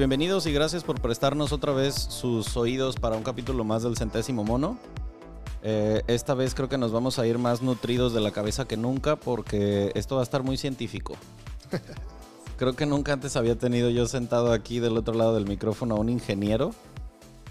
[0.00, 4.44] Bienvenidos y gracias por prestarnos otra vez sus oídos para un capítulo más del centésimo
[4.44, 4.78] mono.
[5.62, 8.78] Eh, esta vez creo que nos vamos a ir más nutridos de la cabeza que
[8.78, 11.16] nunca porque esto va a estar muy científico.
[12.56, 15.98] Creo que nunca antes había tenido yo sentado aquí del otro lado del micrófono a
[15.98, 16.70] un ingeniero.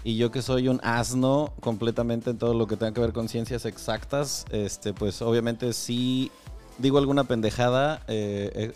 [0.02, 3.28] Y yo que soy un asno completamente en todo lo que tenga que ver con
[3.28, 6.32] ciencias exactas, este, pues obviamente sí
[6.78, 8.72] digo alguna pendejada, eh, eh,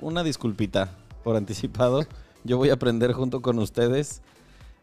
[0.00, 0.90] una disculpita
[1.22, 2.04] por anticipado.
[2.44, 4.20] Yo voy a aprender junto con ustedes.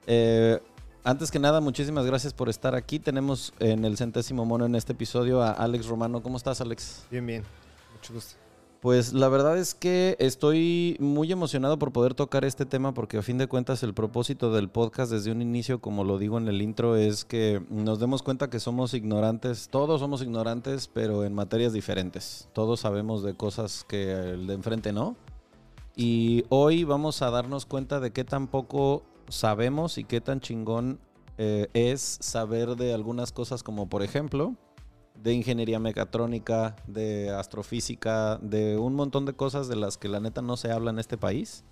[0.08, 0.60] Eh,
[1.04, 3.00] antes que nada, muchísimas gracias por estar aquí.
[3.00, 6.24] Tenemos en el centésimo mono en este episodio a Alex Romano.
[6.24, 7.06] ¿Cómo estás, Alex?
[7.12, 7.44] Bien, bien.
[7.96, 8.36] Mucho gusto.
[8.82, 13.22] Pues la verdad es que estoy muy emocionado por poder tocar este tema porque a
[13.22, 16.64] fin de cuentas el propósito del podcast desde un inicio, como lo digo en el
[16.64, 21.74] intro, es que nos demos cuenta que somos ignorantes, todos somos ignorantes, pero en materias
[21.74, 22.50] diferentes.
[22.54, 25.16] Todos sabemos de cosas que el de enfrente no.
[25.96, 31.00] Y hoy vamos a darnos cuenta de qué tan poco sabemos y qué tan chingón
[31.38, 34.56] eh, es saber de algunas cosas como por ejemplo
[35.16, 40.42] de ingeniería mecatrónica, de astrofísica, de un montón de cosas de las que la neta
[40.42, 41.64] no se habla en este país.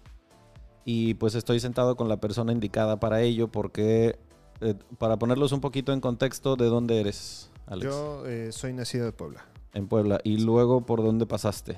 [0.86, 4.20] Y pues estoy sentado con la persona indicada para ello porque,
[4.62, 7.86] eh, para ponerlos un poquito en contexto, ¿de dónde eres, Alex?
[7.92, 9.46] Yo eh, soy nacido de Puebla.
[9.74, 10.20] En Puebla.
[10.24, 11.78] ¿Y luego por dónde pasaste?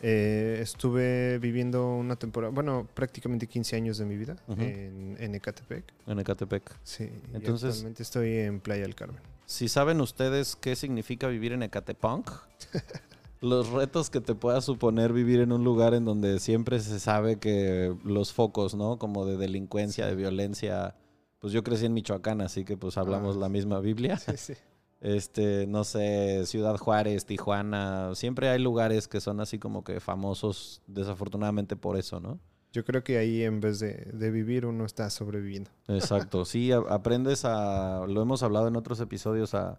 [0.00, 5.84] Eh, estuve viviendo una temporada, bueno, prácticamente 15 años de mi vida en, en Ecatepec.
[6.06, 6.76] En Ecatepec.
[6.84, 9.20] Sí, y Entonces- actualmente estoy en Playa del Carmen.
[9.46, 12.30] Si saben ustedes qué significa vivir en Ecatepunk,
[13.40, 17.36] los retos que te pueda suponer vivir en un lugar en donde siempre se sabe
[17.38, 18.98] que los focos, ¿no?
[18.98, 20.94] Como de delincuencia, de violencia.
[21.40, 24.16] Pues yo crecí en Michoacán, así que pues hablamos Ah, la misma Biblia.
[24.18, 24.54] Sí, sí.
[25.00, 28.14] Este, no sé, Ciudad Juárez, Tijuana.
[28.14, 32.40] Siempre hay lugares que son así como que famosos, desafortunadamente por eso, ¿no?
[32.72, 35.70] Yo creo que ahí en vez de, de vivir uno está sobreviviendo.
[35.86, 39.78] Exacto, sí, a- aprendes a, lo hemos hablado en otros episodios, a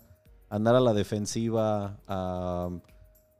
[0.49, 2.69] andar a la defensiva, a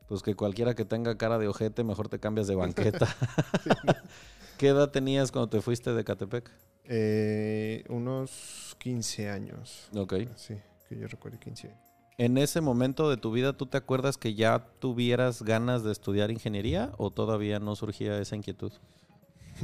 [0.07, 3.07] pues que cualquiera que tenga cara de ojete, mejor te cambias de banqueta.
[4.57, 6.51] ¿Qué edad tenías cuando te fuiste de Catepec?
[6.83, 9.87] Eh, unos 15 años.
[9.95, 10.13] Ok.
[10.35, 10.55] Sí,
[10.89, 11.79] que yo recuerdo 15 años.
[12.17, 16.31] ¿En ese momento de tu vida tú te acuerdas que ya tuvieras ganas de estudiar
[16.31, 18.73] ingeniería o todavía no surgía esa inquietud?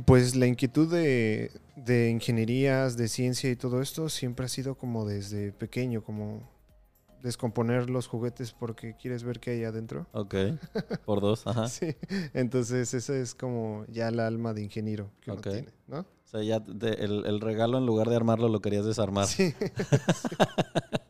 [0.06, 5.06] Pues la inquietud de, de ingenierías, de ciencia y todo esto siempre ha sido como
[5.06, 6.50] desde pequeño, como
[7.22, 10.08] descomponer los juguetes porque quieres ver qué hay adentro.
[10.14, 10.36] Ok,
[11.06, 11.68] por dos, ajá.
[11.70, 11.96] Sí,
[12.34, 15.48] entonces eso es como ya el alma de ingeniero que uno Ok.
[15.50, 16.00] tiene, ¿no?
[16.02, 19.28] O sea, ya te- el, el regalo en lugar de armarlo lo querías desarmar.
[19.28, 19.56] Sí, Sí,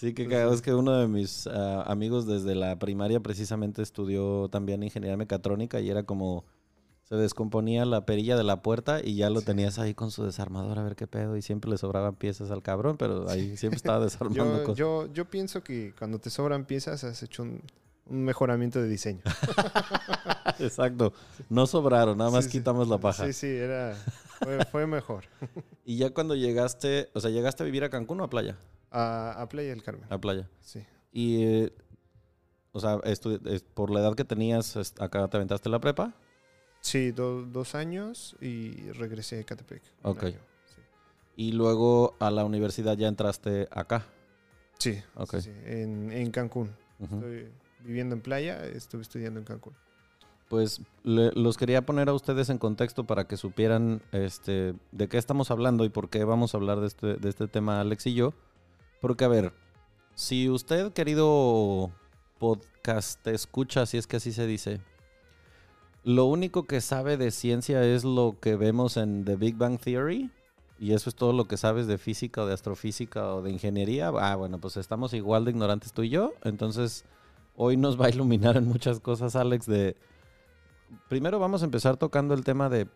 [0.00, 4.82] que cagado es que uno de mis ah, amigos desde la primaria precisamente estudió también
[4.82, 6.44] ingeniería mecatrónica y era como
[7.04, 9.46] se descomponía la perilla de la puerta y ya lo Sí.
[9.46, 12.62] tenías ahí con su desarmador a ver qué pedo y siempre le sobraban piezas al
[12.62, 14.76] cabrón, pero ahí siempre estaba desarmando yo, cosas.
[14.78, 17.60] yo, yo pienso que cuando te sobran piezas has hecho un,
[18.06, 19.20] un mejoramiento de diseño.
[20.58, 21.12] Exacto,
[21.48, 22.58] no sobraron, nada más Sí, sí.
[22.58, 23.26] quitamos la paja.
[23.26, 23.94] Sí, sí, era,
[24.42, 25.24] fue, fue mejor.
[25.86, 28.56] Y ya cuando llegaste, o sea, llegaste a vivir a Cancún o a playa?
[28.94, 30.06] A, a Playa del Carmen.
[30.08, 30.48] A playa.
[30.60, 30.84] Sí.
[31.12, 31.72] Y, eh,
[32.72, 33.00] o sea,
[33.74, 36.14] por la edad que tenías, acá te aventaste la prepa.
[36.80, 39.82] Sí, do- dos años y regresé a Catepec.
[40.02, 40.24] Ok.
[40.24, 40.32] año,
[40.66, 40.80] Sí,
[41.36, 44.06] Y luego a la universidad ya entraste acá.
[44.78, 45.36] sí, Ok.
[45.36, 46.70] sí, sí, en, en Cancún.
[47.00, 47.48] Estoy
[47.80, 49.74] viviendo en playa, estuve estudiando en Cancún.
[50.48, 55.16] Pues le- los quería poner a ustedes en contexto para que supieran este, de qué
[55.18, 58.14] estamos hablando y por qué vamos a hablar de este, de este tema Alex y
[58.14, 58.34] yo.
[59.04, 59.52] Porque, a ver,
[60.14, 61.90] Si usted, querido
[62.38, 64.80] podcast escucha, si es que así se dice,
[66.04, 70.30] lo único que sabe de ciencia es lo que vemos en The Big Bang Theory,
[70.78, 74.08] y eso es todo lo que sabes de física o de astrofísica o de ingeniería,
[74.08, 77.04] ah, bueno, pues estamos igual de ignorantes tú y yo, entonces
[77.56, 79.96] hoy nos va a iluminar en muchas cosas, Alex, de...
[81.10, 82.88] Primero vamos a empezar tocando el tema de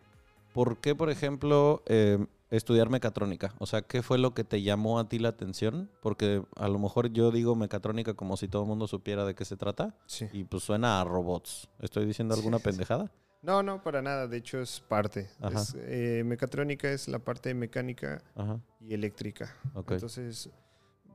[0.53, 3.53] por qué, por ejemplo, eh, estudiar mecatrónica.
[3.59, 5.89] O sea, ¿qué fue lo que te llamó a ti la atención?
[6.01, 9.45] Porque a lo mejor yo digo mecatrónica como si todo el mundo supiera de qué
[9.45, 9.95] se trata.
[10.07, 10.27] Sí.
[10.33, 11.69] Y pues suena a robots.
[11.79, 12.69] ¿Estoy diciendo alguna Sí, sí.
[12.69, 13.11] pendejada?
[13.41, 14.27] No, no, para nada.
[14.27, 15.29] De hecho, es parte.
[15.53, 19.55] Es, eh, mecatrónica es la parte mecánica Ajá, y eléctrica.
[19.75, 19.91] ok.
[19.91, 20.49] Entonces,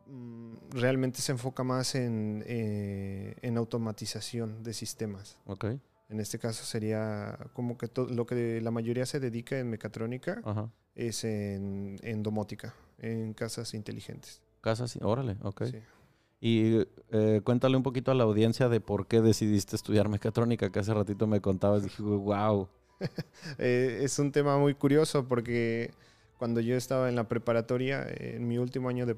[0.06, 5.36] mm, realmente se enfoca más en, eh, en automatización de sistemas.
[5.46, 5.66] ok,
[6.14, 10.70] En este caso sería como que lo que la mayoría se dedica en mecatrónica ajá.
[10.94, 14.40] es en, en domótica, en casas inteligentes.
[14.60, 15.64] Casa, sí, órale, ok.
[15.64, 15.78] Sí.
[16.40, 20.78] Y eh, cuéntale un poquito a la audiencia de por qué decidiste estudiar mecatrónica, que
[20.78, 21.82] hace ratito me contabas.
[21.82, 22.68] Dije, wow.
[23.58, 25.90] Eh, es un tema muy curioso porque
[26.38, 29.16] cuando yo estaba en la preparatoria, en mi último año de,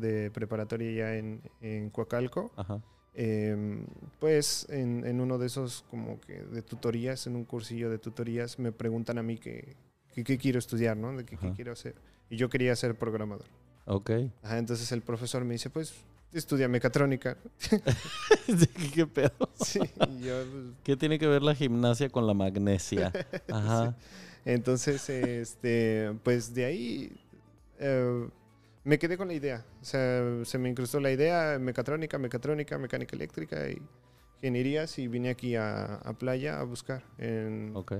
[0.00, 2.80] de preparatoria ya en, en Coacalco, Ajá,
[3.14, 3.84] eh,
[4.20, 8.58] pues en, en uno de esos como que de tutorías, en un cursillo de tutorías,
[8.58, 9.76] me preguntan a mí qué
[10.14, 11.16] qué- qué quiero estudiar, ¿no?
[11.16, 11.94] De qué, quiero hacer.
[12.30, 13.46] Y yo quería ser programador.
[13.86, 14.10] ok.
[14.42, 15.94] Ajá, entonces el profesor me dice, pues
[16.32, 17.36] estudia mecatrónica.
[18.94, 19.32] ¿Qué pedo?
[19.64, 19.80] sí,
[20.20, 23.12] yo, pues, ¿Qué tiene que ver la gimnasia con la magnesia?
[23.50, 23.96] Ajá.
[24.44, 27.20] Entonces, este, pues de ahí
[27.78, 28.28] eh,
[28.88, 29.64] me quedé con la idea.
[29.80, 33.80] O sea, se me incrustó la idea, mecatrónica, mecatrónica, mecánica eléctrica y
[34.36, 37.02] ingenierías y vine aquí a, a Playa a buscar.
[37.18, 37.92] En, Ok.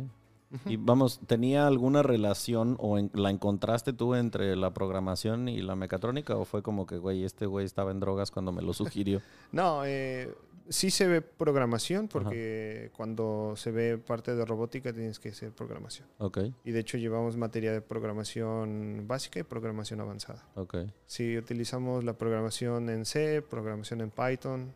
[0.65, 5.77] Y vamos, ¿tenía alguna relación o en- la encontraste tú entre la programación y la
[5.77, 6.37] mecatrónica?
[6.37, 9.21] ¿O fue como que, güey, este güey estaba en drogas cuando me lo sugirió?
[9.53, 10.33] No, eh,
[10.69, 16.09] sí se ve programación porque cuando se ve parte de robótica tienes que hacer programación.
[16.19, 20.47] Ok, Y de hecho llevamos materia de programación básica y programación avanzada.
[20.55, 20.77] ok.
[21.07, 24.73] Sí, utilizamos la programación en C, programación en Python.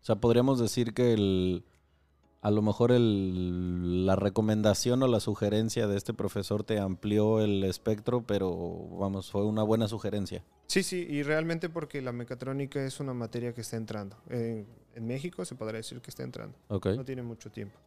[0.00, 1.64] O sea, podríamos decir que el,
[2.40, 7.62] a lo mejor el, la recomendación o la sugerencia de este profesor te amplió el
[7.64, 10.44] espectro, pero vamos, fue una buena sugerencia.
[10.72, 14.16] Sí, sí, y realmente porque la mecatrónica es una materia que está entrando.
[14.30, 16.56] En, en México se podría decir que está entrando.
[16.68, 17.78] Ok, No tiene mucho tiempo.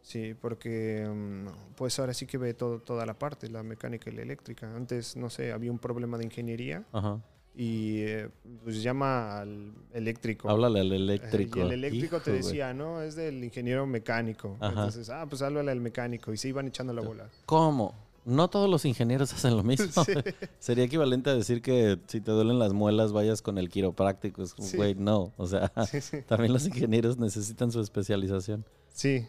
[0.00, 4.14] Sí, porque mm, pues ahora sí que ve todo, toda la parte, la mecánica y
[4.14, 4.74] la eléctrica.
[4.74, 7.20] Antes, no sé, había un problema de ingeniería ajá.
[7.54, 8.30] y eh,
[8.64, 10.48] pues llama al eléctrico.
[10.48, 11.58] Háblale al eléctrico.
[11.58, 14.56] Y el eléctrico Hijo, te decía, no, es del ingeniero mecánico.
[14.58, 14.70] Ajá.
[14.70, 16.32] Entonces, ah, pues háblale al mecánico.
[16.32, 17.28] Y se iban echando la bola.
[17.44, 18.01] ¿Cómo?
[18.24, 20.04] No todos los ingenieros hacen lo mismo.
[20.04, 20.12] Sí.
[20.58, 24.42] Sería equivalente a decir que si te duelen las muelas vayas con el quiropráctico.
[24.42, 24.76] Es Sí.
[24.76, 25.32] güey, no.
[25.36, 26.22] O sea, sí.
[26.26, 28.64] también los ingenieros necesitan su especialización.
[28.92, 29.26] Sí,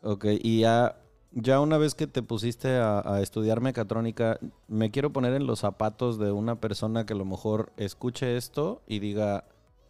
[0.00, 1.00] Ok, y ya,
[1.32, 4.38] ya una vez que te pusiste a, a estudiar mecatrónica,
[4.68, 8.80] me quiero poner en los zapatos de una persona que a lo mejor escuche esto
[8.86, 9.44] y diga,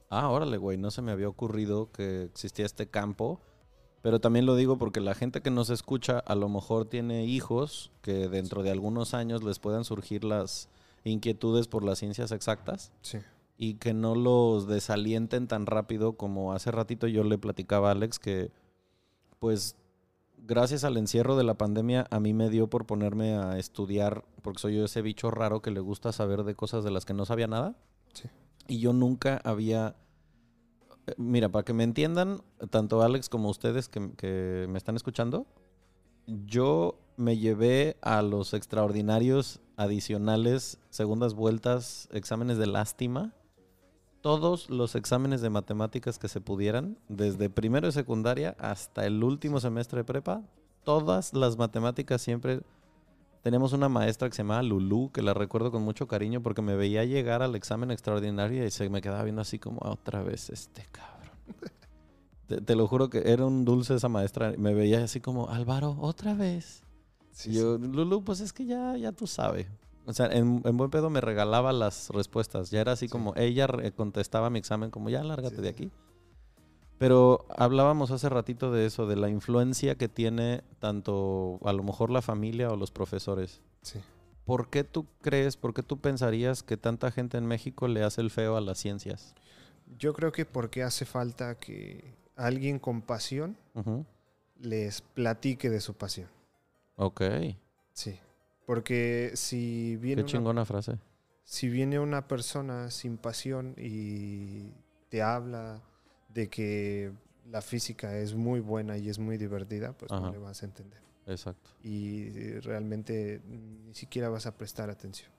[0.09, 3.39] ah, órale, güey, no se me había ocurrido que existía este campo.
[4.08, 7.90] Pero también lo digo porque la gente que nos escucha a lo mejor tiene hijos
[8.00, 10.70] que dentro de algunos años les puedan surgir las
[11.05, 13.19] inquietudes por las ciencias exactas sí.
[13.58, 18.19] y que no los desalienten tan rápido como hace ratito yo le platicaba a Alex
[18.19, 18.50] que
[19.41, 19.77] pues
[20.38, 24.60] gracias al encierro de la pandemia a mí me dio por ponerme a estudiar porque
[24.60, 27.27] soy yo ese bicho raro que le gusta saber de cosas de las que no
[27.27, 27.74] sabía nada
[28.15, 28.27] Sí.
[28.69, 29.96] y yo nunca había
[31.17, 35.46] mira para que me entiendan tanto Alex como ustedes que, me están escuchando
[36.27, 43.32] yo me llevé a los extraordinarios adicionales, segundas vueltas, exámenes de lástima,
[44.20, 49.58] todos los exámenes de matemáticas que se pudieran, desde primero de secundaria hasta el último
[49.60, 50.43] semestre de prepa,
[50.84, 52.60] todas las matemáticas siempre...
[53.48, 56.76] Tenemos una maestra que se llamaba Lulú, que la recuerdo con mucho cariño porque me
[56.76, 60.50] veía llegar al examen extraordinario y se me quedaba viendo así como "Ah, otra vez
[60.50, 61.32] este cabrón.
[62.46, 64.52] Te, te lo juro que era un dulce esa maestra.
[64.58, 66.82] Me veía así como, Álvaro, otra vez.
[67.32, 69.67] Sí, y yo, Lulu, pues es que ya, ya tú sabes.
[70.05, 72.70] O sea, en, en buen pedo me regalaba las respuestas.
[72.70, 73.10] Ya era así Sí.
[73.12, 75.90] como, ella contestaba mi examen como, ya lárgate de aquí.
[76.98, 82.10] Pero hablábamos hace ratito de eso, de la influencia que tiene tanto a lo mejor
[82.10, 83.60] la familia o los profesores.
[83.82, 84.00] sí.
[84.44, 88.22] ¿Por qué tú crees, por qué tú pensarías que tanta gente en México le hace
[88.22, 89.34] el feo a las ciencias?
[89.98, 93.58] Yo creo que porque hace falta que alguien con pasión
[94.58, 96.31] les platique de su pasión.
[96.96, 97.20] Ok,
[97.93, 98.19] Sí.
[98.64, 100.98] Porque si viene, qué una, chingona frase.
[101.44, 104.70] si viene una persona sin pasión y
[105.10, 105.82] te habla
[106.39, 107.11] de que
[107.51, 110.21] la física es muy buena y es muy divertida, pues Ajá.
[110.27, 111.01] no le vas a entender.
[111.27, 111.71] Exacto.
[111.83, 115.31] Y eh, realmente ni siquiera vas a prestar atención.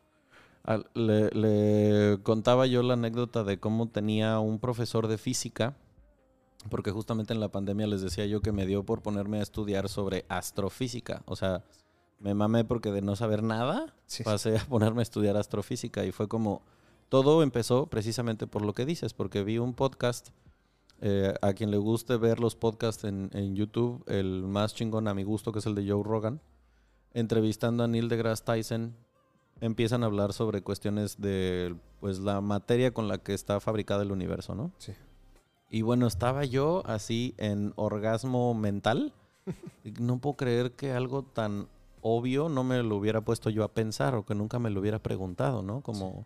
[0.93, 5.73] Le, le contaba yo la anécdota de cómo tenía un profesor de física,
[6.69, 9.87] porque justamente en la pandemia les decía yo que me dio por ponerme a estudiar
[9.87, 11.23] sobre astrofísica.
[11.25, 11.63] O sea,
[12.19, 14.23] me mamé porque de no saber nada, Sí.
[14.23, 16.61] pasé a ponerme a estudiar astrofísica y fue como,
[17.07, 20.29] todo empezó precisamente por lo que dices, porque vi un podcast,
[21.01, 25.13] eh, a quien le guste ver los podcasts en, en YouTube, el más chingón a
[25.13, 26.41] mi gusto, que es el de Joe Rogan,
[27.13, 28.95] entrevistando a Neil deGrasse Tyson,
[29.61, 34.11] empiezan a hablar sobre cuestiones de pues la materia con la que está fabricada el
[34.11, 34.71] universo, ¿no?
[34.77, 34.93] Sí.
[35.69, 39.13] Y bueno, estaba yo así en orgasmo mental.
[39.99, 41.67] No puedo creer que algo tan
[42.01, 44.99] obvio no me lo hubiera puesto yo a pensar o que nunca me lo hubiera
[44.99, 45.81] preguntado, ¿no?
[45.81, 46.25] Como,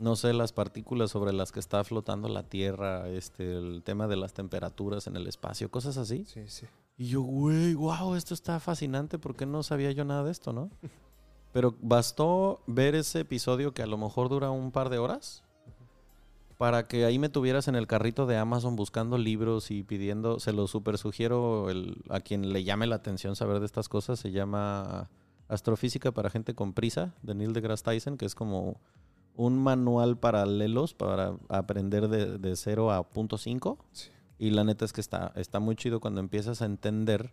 [0.00, 4.16] no sé, las partículas sobre las que está flotando la Tierra, este, el tema de
[4.16, 6.24] las temperaturas en el espacio, cosas así.
[6.26, 6.66] Sí, sí.
[6.96, 10.52] Y yo, güey, wow, esto está fascinante, ¿por qué no sabía yo nada de esto,
[10.52, 10.70] no?
[11.52, 15.42] Pero bastó ver ese episodio que a lo mejor dura un par de horas
[16.58, 20.52] para que ahí me tuvieras en el carrito de Amazon buscando libros y pidiendo, se
[20.52, 24.30] lo super sugiero el- a quien le llame la atención saber de estas cosas, se
[24.30, 25.08] llama
[25.48, 28.78] Astrofísica para gente con prisa, de Neil deGrasse Tyson, que es como
[29.40, 33.78] un manual paralelos para aprender de, de 0 a punto .5.
[33.92, 34.10] Sí.
[34.38, 37.32] Y la neta es que está, está muy chido cuando empiezas a entender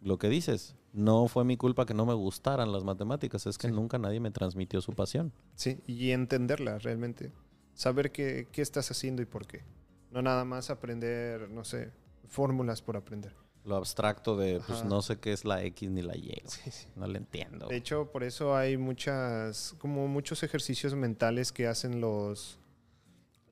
[0.00, 0.74] lo que dices.
[0.94, 3.74] No fue mi culpa que no me gustaran las matemáticas, es que Sí.
[3.74, 5.32] nunca nadie me transmitió su pasión.
[5.54, 7.30] Sí, y entenderla realmente.
[7.74, 9.64] Saber qué, qué estás haciendo y por qué.
[10.10, 11.92] No nada más aprender, no sé,
[12.26, 13.34] fórmulas por aprender.
[13.64, 14.88] Lo abstracto de, pues Ajá.
[14.88, 16.42] no sé qué es la X ni la Y.
[16.46, 16.86] Sí, sí.
[16.96, 17.68] No le entiendo.
[17.68, 22.58] De hecho, por eso hay muchas, como muchos ejercicios mentales que hacen los,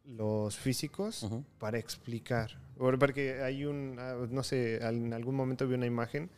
[0.04, 2.58] los físicos para explicar.
[2.76, 6.28] Por- Porque hay un, ah, no sé, en algún momento vi una imagen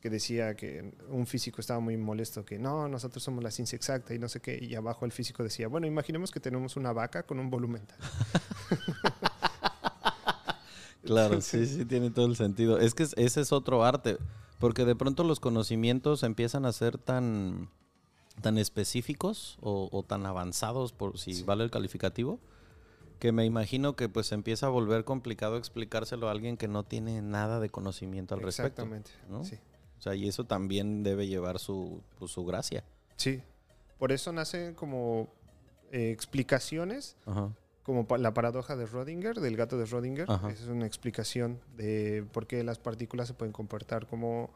[0.00, 4.14] que decía que un físico estaba muy molesto, que no, nosotros somos la ciencia exacta
[4.14, 7.24] y no sé qué, y abajo el físico decía, bueno, imaginemos que tenemos una vaca
[7.24, 7.98] con un volumen tal.
[11.08, 12.78] Claro, sí, sí, tiene todo el sentido.
[12.78, 14.18] Es que es- ese es otro arte,
[14.58, 17.68] porque de pronto los conocimientos empiezan a ser tan,
[18.42, 21.42] tan específicos o, o tan avanzados, por si Sí.
[21.44, 22.38] vale el calificativo,
[23.18, 27.20] que me imagino que pues empieza a volver complicado explicárselo a alguien que no tiene
[27.20, 28.82] nada de conocimiento al respecto.
[28.82, 29.10] Exactamente.
[29.28, 29.44] ¿no?
[29.44, 29.56] Sí.
[29.98, 32.84] O sea, y eso también debe llevar su, pues, su gracia.
[33.16, 33.42] sí.
[33.98, 35.26] Por eso nacen como
[35.90, 37.50] eh, explicaciones Ajá.
[37.88, 40.26] Como la paradoja de Schrödinger, del gato de Schrödinger.
[40.28, 40.50] Ajá.
[40.50, 44.50] Esa es una explicación de por qué las partículas se pueden comportar como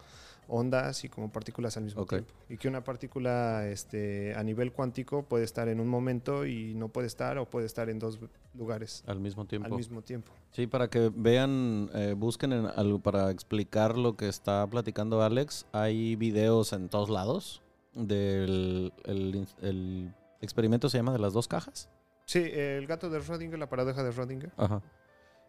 [0.49, 2.11] ondas y como partículas al mismo Ok.
[2.11, 2.35] tiempo.
[2.51, 6.89] Y que una partícula este, a nivel cuántico puede estar en un momento y no
[6.89, 8.19] puede estar o puede estar en dos
[8.53, 9.67] lugares Al mismo tiempo.
[9.67, 10.31] al mismo tiempo.
[10.51, 15.65] Sí, para que vean, eh, busquen en algo para explicar lo que está platicando Alex.
[15.73, 17.63] Hay videos en todos lados
[17.95, 20.13] del el, el
[20.43, 21.89] experimento se llama de las dos cajas.
[22.25, 24.53] Sí, el gato de Schrödinger, la paradoja de Schrödinger.
[24.57, 24.83] Ajá.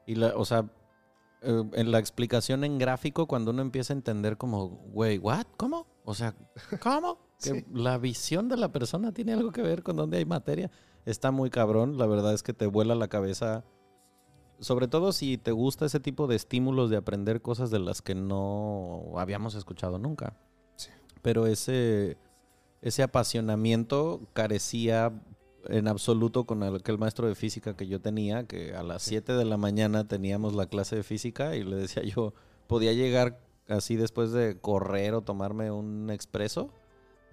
[0.06, 0.66] Y la, o sea,
[1.42, 5.46] eh, en la explicación en gráfico, cuando uno empieza a entender como, güey, ¿what?
[5.58, 5.88] ¿Cómo?
[6.04, 6.36] O sea,
[6.82, 7.20] ¿cómo?
[7.44, 7.66] Que Sí.
[7.74, 10.72] la visión de la persona tiene algo que ver con dónde hay materia.
[11.06, 13.66] Está muy cabrón, la verdad es que te vuela la cabeza.
[14.60, 18.16] Sobre todo si te gusta ese tipo de estímulos de aprender cosas de las que
[18.16, 20.38] no habíamos escuchado nunca.
[20.78, 20.90] Sí.
[21.22, 22.18] Pero ese,
[22.82, 25.12] ese apasionamiento carecía
[25.70, 29.46] en absoluto con aquel maestro de física que yo tenía, que a las 7 de
[29.46, 32.34] la mañana teníamos la clase de física y le decía yo,
[32.68, 36.70] podía llegar así después de correr o tomarme un expreso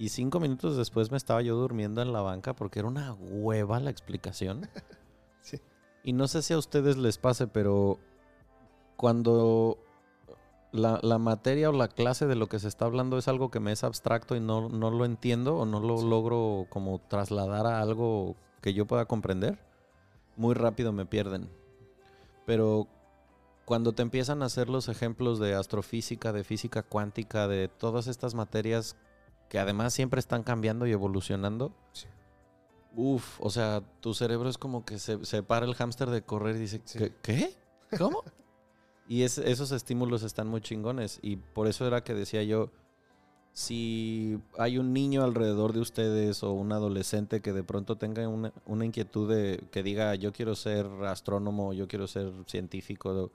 [0.00, 3.78] y cinco minutos después me estaba yo durmiendo en la banca porque era una hueva
[3.80, 4.68] la explicación.
[5.42, 5.58] Sí.
[6.04, 7.98] Y no sé si a ustedes les pase, pero
[8.96, 9.78] cuando
[10.72, 13.60] la, la materia o la clase de lo que se está hablando es algo que
[13.60, 16.08] me es abstracto y no, no lo entiendo o no lo Sí.
[16.08, 19.58] logro como trasladar a algo que yo pueda comprender,
[20.36, 21.48] muy rápido me pierden.
[22.46, 22.86] Pero
[23.64, 28.34] cuando te empiezan a hacer los ejemplos de astrofísica, de física cuántica, de todas estas
[28.34, 28.96] materias
[29.48, 32.06] que además siempre están cambiando y evolucionando, Sí.
[32.96, 36.56] Uf, o sea, tu cerebro es como que se, se para el hámster de correr
[36.56, 36.98] y dice, Sí.
[36.98, 37.12] ¿qué?
[37.22, 37.54] ¿Qué?
[37.98, 38.22] ¿Cómo?
[39.10, 41.18] y es- esos estímulos están muy chingones.
[41.20, 42.70] Y por eso era que decía yo,
[43.52, 48.52] si hay un niño alrededor de ustedes o un adolescente que de pronto tenga una,
[48.66, 53.32] una inquietud de que diga, yo quiero ser astrónomo, yo quiero ser científico,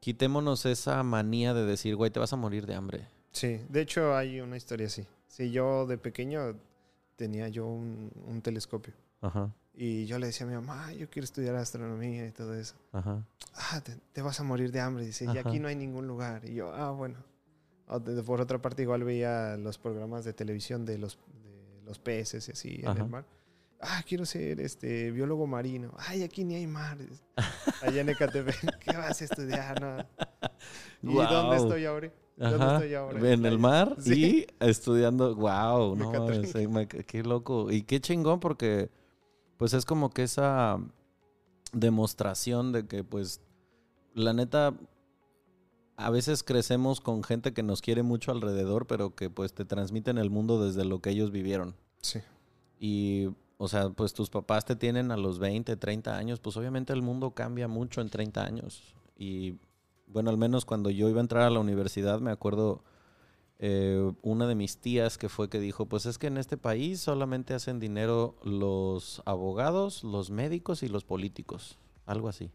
[0.00, 3.06] quitémonos esa manía de decir, güey, te vas a morir de hambre.
[3.30, 5.06] Sí, de hecho hay una historia así.
[5.28, 6.56] Sí, yo de pequeño
[7.16, 9.54] tenía yo un, un telescopio Ajá.
[9.74, 12.74] Y yo le decía a mi mamá, "Ay, yo quiero estudiar astronomía y todo eso.
[12.92, 13.24] Ajá.
[13.54, 15.04] Ah, te, te vas a morir de hambre.
[15.06, 15.40] Dice, y Ajá.
[15.48, 16.42] aquí no hay ningún lugar.
[16.48, 17.16] Y yo, ah, bueno.
[18.26, 22.52] Por otra parte, igual veía los programas de televisión de los, de los peces y
[22.52, 23.02] así en Ajá.
[23.02, 23.24] el mar.
[23.80, 25.92] Ah, quiero ser este biólogo marino.
[25.98, 26.98] Ay, aquí ni hay mar.
[27.82, 29.80] Allá en Ecatepec, ¿qué vas a estudiar?
[29.80, 31.10] No.
[31.10, 31.32] ¿Y Guau.
[31.32, 32.12] dónde estoy ahora?
[32.36, 32.74] ¿Dónde Ajá.
[32.76, 33.30] estoy ahora?
[33.32, 34.46] En el mar Sí.
[34.60, 35.34] y estudiando.
[35.34, 36.12] Wow, no,
[36.70, 37.70] me- qué loco.
[37.72, 38.88] Y qué chingón porque
[39.62, 40.80] pues es como que esa
[41.72, 43.40] demostración de que pues
[44.12, 44.74] la neta
[45.96, 50.18] a veces crecemos con gente que nos quiere mucho alrededor, pero que pues te transmiten
[50.18, 51.76] el mundo desde lo que ellos vivieron.
[52.00, 52.18] Sí.
[52.80, 56.92] Y, o sea, pues tus papás te tienen a los 20, 30 años, pues obviamente
[56.92, 58.96] el mundo cambia mucho en 30 años.
[59.16, 59.60] Y
[60.08, 62.82] bueno, al menos cuando yo iba a entrar a la universidad, me acuerdo
[63.64, 67.00] eh, una de mis tías que fue que dijo, pues es que en este país
[67.00, 72.50] solamente hacen dinero los abogados, los médicos y los políticos, algo así.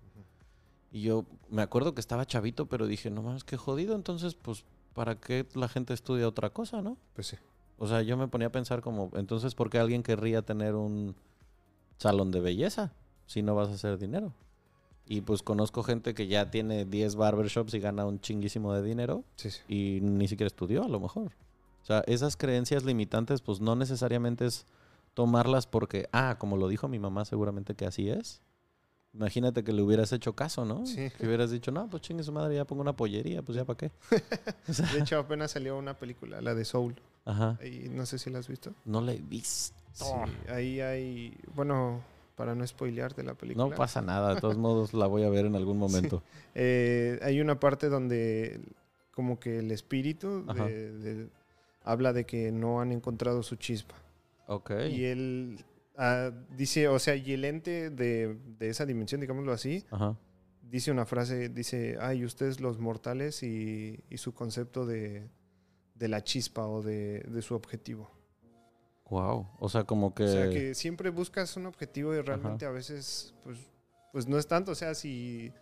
[0.92, 4.66] Y yo me acuerdo que estaba chavito, pero dije, no más, qué jodido, entonces, pues,
[4.94, 6.98] ¿para qué la gente estudia otra cosa, no?
[7.14, 7.38] Pues sí.
[7.78, 11.16] O sea, yo me ponía a pensar como, entonces, ¿por qué alguien querría tener un
[12.00, 12.92] salón de belleza
[13.28, 14.34] si no vas a hacer dinero?
[15.10, 19.24] Y pues conozco gente que ya tiene 10 barbershops y gana un chinguísimo de dinero
[19.38, 19.62] Sí, sí.
[19.70, 21.32] y ni siquiera estudió a lo mejor.
[21.82, 24.66] O sea, esas creencias limitantes pues no necesariamente es
[25.14, 28.42] tomarlas porque, ah, como lo dijo mi mamá seguramente que así es.
[29.14, 30.86] Imagínate que le hubieras hecho caso, ¿no?
[30.86, 31.10] Sí.
[31.18, 33.78] Que hubieras dicho, no, pues chingue su madre, ya pongo una pollería, pues ya para
[33.78, 33.92] qué.
[34.70, 36.96] O sea, De hecho, apenas salió una película, la de Soul.
[37.26, 37.58] Ajá.
[37.66, 38.74] Y no sé si la has visto.
[38.86, 39.74] No la he visto.
[39.94, 40.06] Sí,
[40.52, 42.02] ahí hay, bueno,
[42.38, 43.68] para no spoilearte la película.
[43.68, 46.24] No pasa nada, de todos modos la voy a ver en algún momento.
[46.56, 48.62] Eh, hay una parte donde
[49.12, 51.28] como que el espíritu de- de-
[51.84, 53.96] habla de que no han encontrado su chispa.
[54.46, 54.72] Ok.
[54.92, 55.58] Y él
[55.98, 60.16] ah, dice, o sea, y el ente de, de esa dimensión, digámoslo así, Ajá.
[60.62, 65.28] dice una frase, dice, ay, ustedes los mortales y, y su concepto de,
[65.96, 68.12] de la chispa o de, de su objetivo.
[69.10, 69.48] Wow.
[69.60, 70.24] O sea, como que.
[70.24, 73.58] O sea, que siempre buscas un objetivo y realmente a veces, pues,
[74.12, 74.72] pues no es tanto.
[74.72, 75.54] O sea, si,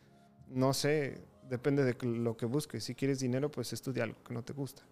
[0.48, 2.84] no sé, depende de lo que busques.
[2.84, 4.84] Si quieres dinero, pues estudia algo que no te gusta,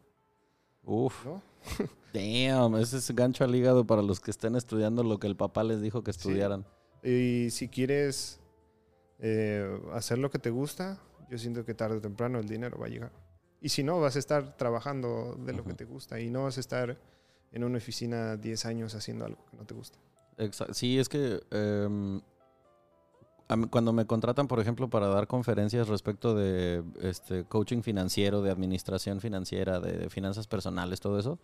[0.83, 1.25] Uf.
[1.25, 1.41] ¿no?
[2.13, 2.75] Damn.
[2.75, 5.81] Ese es gancho al hígado para los que estén estudiando lo que el papá les
[5.81, 6.65] dijo que estudiaran.
[7.03, 8.39] Y si quieres
[9.19, 12.85] eh, hacer lo que te gusta, yo siento que tarde o temprano el dinero va
[12.85, 13.11] a llegar.
[13.61, 16.57] Y si no, vas a estar trabajando de lo que te gusta y no vas
[16.57, 16.99] a estar
[17.53, 19.97] en una oficina 10 años haciendo algo que no te gusta.
[20.71, 22.21] Sí, es que em,
[23.69, 29.21] cuando me contratan, por ejemplo, para dar conferencias respecto de este coaching financiero, de administración
[29.21, 31.39] financiera, de, de finanzas personales, todo eso,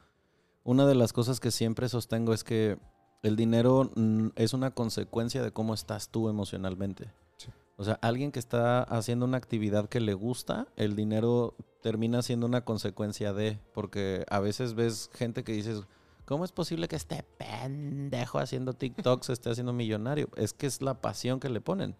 [0.64, 2.78] una de las cosas que siempre sostengo es que
[3.22, 3.92] el dinero
[4.36, 7.12] es una consecuencia de cómo estás tú emocionalmente.
[7.38, 7.50] Sí.
[7.78, 12.46] O sea, alguien que está haciendo una actividad que le gusta, el dinero termina siendo
[12.46, 15.84] una consecuencia de, porque a veces ves gente que dices,
[16.30, 20.30] ¿cómo es posible que este pendejo haciendo TikTok se esté haciendo millonario?
[20.36, 21.96] Es que es la pasión que le ponen.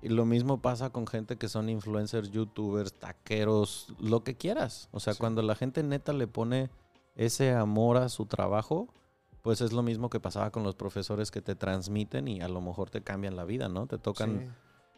[0.00, 4.88] Y lo mismo pasa con gente que son influencers, youtubers, taqueros, lo que quieras.
[4.92, 5.18] O sea, Sí.
[5.18, 6.70] cuando la gente neta le pone
[7.16, 8.94] ese amor a su trabajo,
[9.42, 12.60] pues es lo mismo que pasaba con los profesores que te transmiten y a lo
[12.60, 13.88] mejor te cambian la vida, ¿no?
[13.88, 14.46] Te tocan Sí.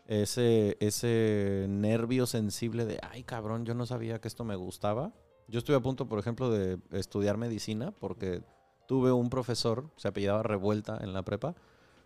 [0.07, 5.13] ese, ese nervio sensible de, ay cabrón, yo no sabía que esto me gustaba.
[5.49, 8.43] Yo estuve a punto, por ejemplo, de estudiar medicina porque
[8.87, 11.55] tuve un profesor, se apellidaba Revuelta en la prepa,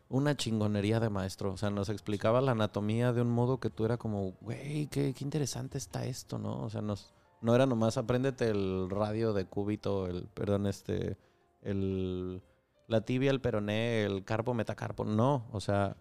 [0.08, 1.52] una chingonería de maestro.
[1.52, 5.14] O sea, nos explicaba la anatomía de un modo que tú era como, güey, qué,
[5.14, 6.62] qué interesante está esto, ¿no?
[6.62, 11.16] O sea, nos, no era nomás apréndete el radio de cúbito, el, perdón, este,
[11.62, 12.42] el,
[12.86, 15.04] la tibia, el peroné, el carpo, metacarpo.
[15.04, 15.96] No, o sea,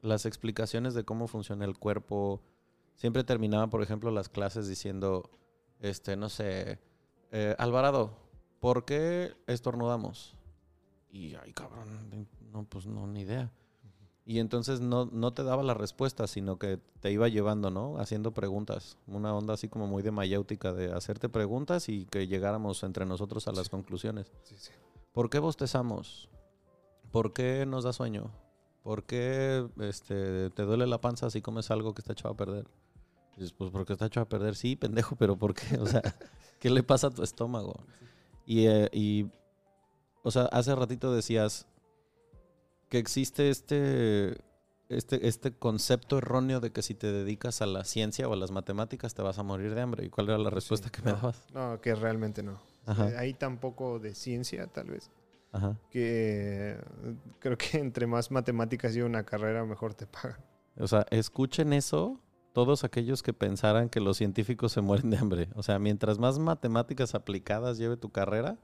[0.00, 2.42] las explicaciones de cómo funciona el cuerpo.
[2.94, 5.30] Siempre terminaba, por ejemplo, las clases diciendo,
[5.80, 6.78] este, no sé,
[7.32, 8.10] eh, Alvarado,
[8.60, 10.34] ¿por qué estornudamos?
[11.12, 13.50] Y, ay, cabrón, no, pues no, ni idea.
[14.26, 17.98] Y entonces no, no te daba la respuesta, sino que te iba llevando, ¿no?
[17.98, 18.96] Haciendo preguntas.
[19.08, 23.48] Una onda así como muy de mayéutica, de hacerte preguntas y que llegáramos entre nosotros
[23.48, 23.70] a las Sí.
[23.70, 24.30] conclusiones.
[24.44, 24.70] Sí, sí.
[25.12, 26.28] ¿Por qué bostezamos?
[27.10, 28.30] ¿Por qué nos da sueño?
[28.84, 32.68] ¿Por qué este, te duele la panza si comes algo que está echado a perder?
[33.40, 34.54] Dices, pues porque está echado a perder.
[34.54, 35.78] Sí, pendejo, pero ¿por qué?
[35.78, 36.02] O sea,
[36.60, 37.86] ¿qué le pasa a tu estómago?
[38.44, 39.26] Y, eh, y,
[40.22, 41.66] o sea, hace ratito decías
[42.90, 44.36] que existe este,
[44.88, 48.50] este, este concepto erróneo de que si te dedicas a la ciencia o a las
[48.50, 50.04] matemáticas te vas a morir de hambre.
[50.04, 51.16] ¿Y cuál era la respuesta Sí, que me no.
[51.16, 51.44] dabas?
[51.54, 52.60] No, que realmente no.
[52.86, 53.08] Ajá.
[53.10, 55.10] Eh, Hay tan poco de ciencia, tal vez.
[55.52, 55.76] Ajá.
[55.90, 56.80] que eh,
[57.40, 60.38] creo que entre más matemáticas y una carrera, mejor te pagan.
[60.76, 62.20] O sea, escuchen eso
[62.52, 65.48] todos aquellos que pensaran que los científicos se mueren de hambre.
[65.54, 68.58] O sea, mientras más matemáticas aplicadas lleve tu carrera,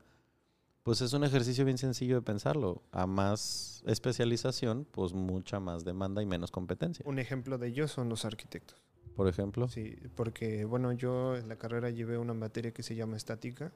[0.83, 2.83] pues es un ejercicio bien sencillo de pensarlo.
[2.93, 7.05] A más especialización, pues mucha más demanda y menos competencia.
[7.09, 8.81] Un ejemplo de ello son los arquitectos.
[9.17, 9.67] Por ejemplo.
[9.69, 13.73] Sí, porque bueno, yo en la carrera llevé una materia que se llama estática,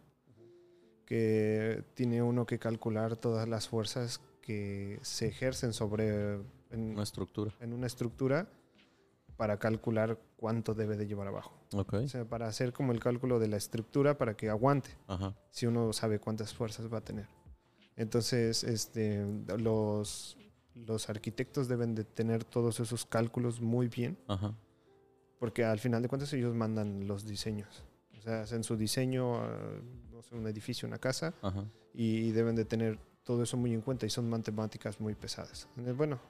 [1.07, 6.35] que tiene uno que calcular todas las fuerzas que se ejercen sobre
[6.71, 7.53] en, Una estructura.
[7.61, 8.49] en una estructura
[9.41, 11.55] para calcular cuánto debe de llevar abajo.
[11.73, 15.35] O sea, para hacer como el cálculo de la estructura para que aguante, Ajá.
[15.49, 17.27] si uno sabe cuántas fuerzas va a tener.
[17.97, 19.25] Entonces, este,
[19.57, 20.37] los,
[20.75, 24.55] los arquitectos deben de tener todos esos cálculos muy bien, Ajá.
[25.39, 27.83] porque al final de cuentas ellos mandan los diseños.
[28.19, 29.81] O sea, hacen su diseño, ah,
[30.13, 31.65] no sé, un edificio, una casa, Ajá.
[31.95, 35.67] y deben de tener todo eso muy en cuenta y son matemáticas muy pesadas.
[35.97, 36.21] Bueno,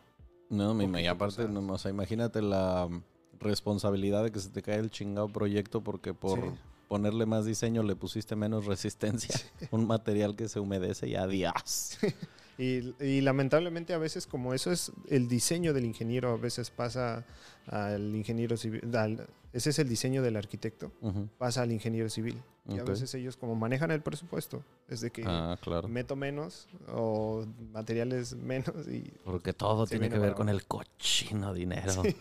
[0.51, 3.03] No, mi, y Poquito aparte, no, o sea, imagínate la mm,
[3.41, 6.47] responsabilidad de que se te cae el chingado proyecto porque por Sí.
[6.89, 9.35] ponerle más diseño le pusiste menos resistencia.
[9.71, 11.99] Un material que se humedece y adiós.
[12.59, 17.25] Y, y lamentablemente a veces como eso es el diseño del ingeniero, a veces pasa
[17.67, 20.93] al ingeniero civil, al- ese es el diseño del arquitecto,
[21.39, 22.37] pasa al ingeniero civil.
[22.71, 25.89] Y a veces ellos como manejan el presupuesto, es de que Ah, claro.
[25.89, 32.03] meto menos o materiales menos y Porque todo tiene que ver con el cochino dinero.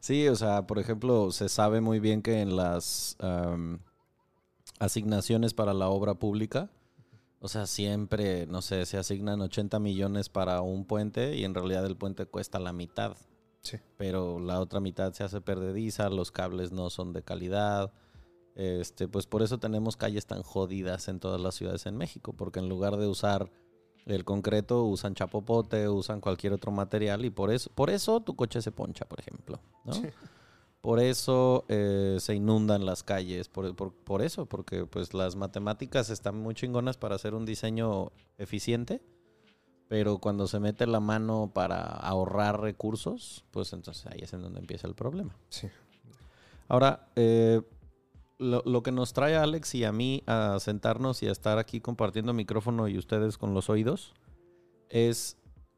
[0.00, 0.28] Sí.
[0.28, 3.78] o sea, por ejemplo, se sabe muy bien que en las am,
[4.78, 6.68] asignaciones para la obra pública,
[7.40, 11.86] o sea, siempre, no sé, se asignan 80 millones para un puente y en realidad
[11.86, 13.16] el puente cuesta la mitad.
[13.62, 13.78] Sí.
[13.96, 17.90] Pero la otra mitad se hace perdediza, los cables no son de calidad.
[18.54, 22.60] Este, pues por eso tenemos calles tan jodidas en todas las ciudades en México, porque
[22.60, 23.50] en lugar de usar
[24.06, 28.62] el concreto usan chapopote, usan cualquier otro material y por eso, por eso tu coche
[28.62, 29.94] se poncha, por ejemplo, ¿no?
[29.94, 30.08] Sí.
[30.82, 36.10] Por eso eh, se inundan las calles, por, por- por eso, porque pues las matemáticas
[36.10, 39.00] están muy chingonas para hacer un diseño eficiente,
[39.88, 44.60] pero cuando se mete la mano para ahorrar recursos, pues entonces ahí es en donde
[44.60, 45.34] empieza el problema.
[45.48, 45.68] sí.
[46.68, 47.60] Ahora, eh,
[48.44, 51.58] lo, lo que nos trae a Alex y a mí a sentarnos y a estar
[51.58, 54.14] aquí compartiendo micrófono y ustedes con los oídos
[54.88, 55.36] es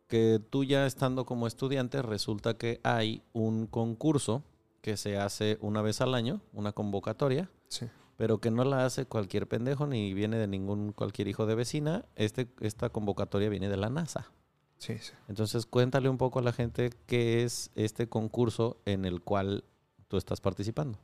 [0.09, 4.43] que tú ya estando como estudiante resulta que hay un concurso
[4.83, 7.87] que se hace una vez al año, una convocatoria, Sí.
[8.17, 12.05] pero que no la hace cualquier pendejo ni viene de ningún cualquier hijo de vecina.
[12.15, 14.31] Este, esta convocatoria viene de la NASA.
[14.79, 15.13] Sí, sí.
[15.29, 19.65] Entonces cuéntale un poco a la gente qué es este concurso en el cual
[20.07, 20.99] tú estás participando.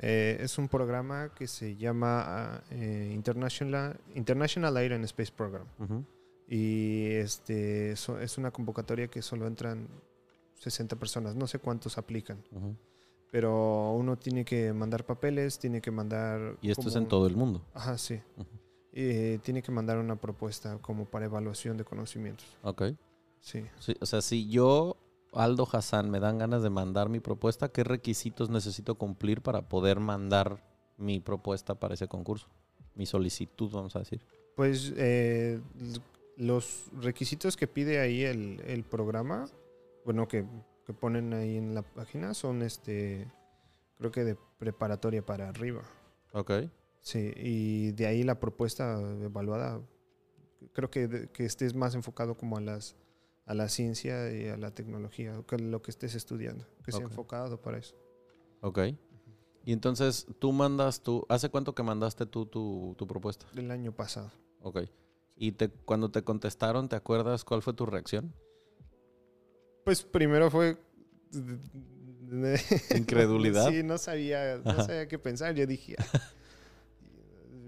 [0.00, 5.66] Eh, es un programa que se llama ah, eh, International, International Air and Space Program.
[6.46, 9.88] Y este so- es una convocatoria que solo entran
[10.54, 12.42] 60 personas, no sé cuántos aplican,
[13.30, 16.56] pero uno tiene que mandar papeles, tiene que mandar...
[16.62, 17.62] Y esto es en todo el mundo.
[17.74, 18.20] Ajá, sí.
[18.92, 22.46] Eh, tiene que mandar una propuesta como para evaluación de conocimientos.
[22.62, 22.82] Ok.
[23.40, 23.64] Sí.
[23.78, 24.96] Sí, o sea, si yo,
[25.32, 30.00] Aldo Hassan, me dan ganas de mandar mi propuesta, ¿qué requisitos necesito cumplir para poder
[30.00, 30.62] mandar
[30.96, 32.48] mi propuesta para ese concurso?
[32.94, 34.20] Mi solicitud, vamos a decir.
[34.56, 35.60] Pues eh,
[36.36, 39.46] los requisitos que pide ahí el, el programa,
[40.04, 40.46] bueno, que,
[40.86, 43.30] que ponen ahí en la página son este,
[43.98, 45.82] creo que de preparatoria para arriba.
[46.32, 46.52] Ok.
[47.00, 49.80] Sí, y de ahí la propuesta evaluada,
[50.72, 52.96] creo que, que estés más enfocado como a las
[53.48, 57.78] a la ciencia y a la tecnología, lo que estés estudiando, que sea enfocado para
[57.78, 57.96] eso.
[58.60, 58.78] Ok.
[59.64, 61.24] Y entonces tú mandas tu...
[61.28, 63.46] ¿Hace cuánto que mandaste tú tu, tu propuesta?
[63.54, 64.30] Del año pasado.
[64.60, 64.82] Ok.
[65.36, 68.32] Y te, cuando te contestaron, ¿te acuerdas cuál fue tu reacción?
[69.84, 70.76] Pues primero fue...
[72.96, 73.68] Incredulidad.
[73.70, 75.54] Sí, no sabía, no sabía qué pensar.
[75.54, 76.20] Yo dije, "Ah".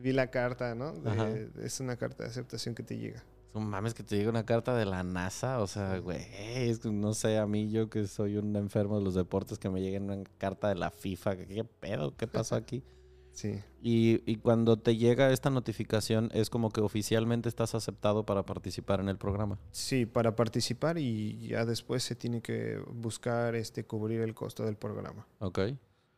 [0.02, 0.92] vi la carta, ¿no?
[0.92, 3.22] De- es una carta de aceptación que te llega.
[3.54, 6.90] No mames que te llega una carta de la NASA, o sea, güey, es que
[6.90, 9.98] no sé, a mí yo que soy un enfermo de los deportes que me llegue
[9.98, 12.16] una carta de la FIFA, ¿qué pedo?
[12.16, 12.82] ¿Qué pasó aquí?
[13.32, 13.62] Sí.
[13.80, 18.98] Y, y cuando te llega esta notificación es como que oficialmente estás aceptado para participar
[19.00, 19.58] en el programa.
[19.70, 24.76] Sí, para participar y ya después se tiene que buscar este cubrir el costo del
[24.76, 25.26] programa.
[25.38, 25.60] ¿Ok?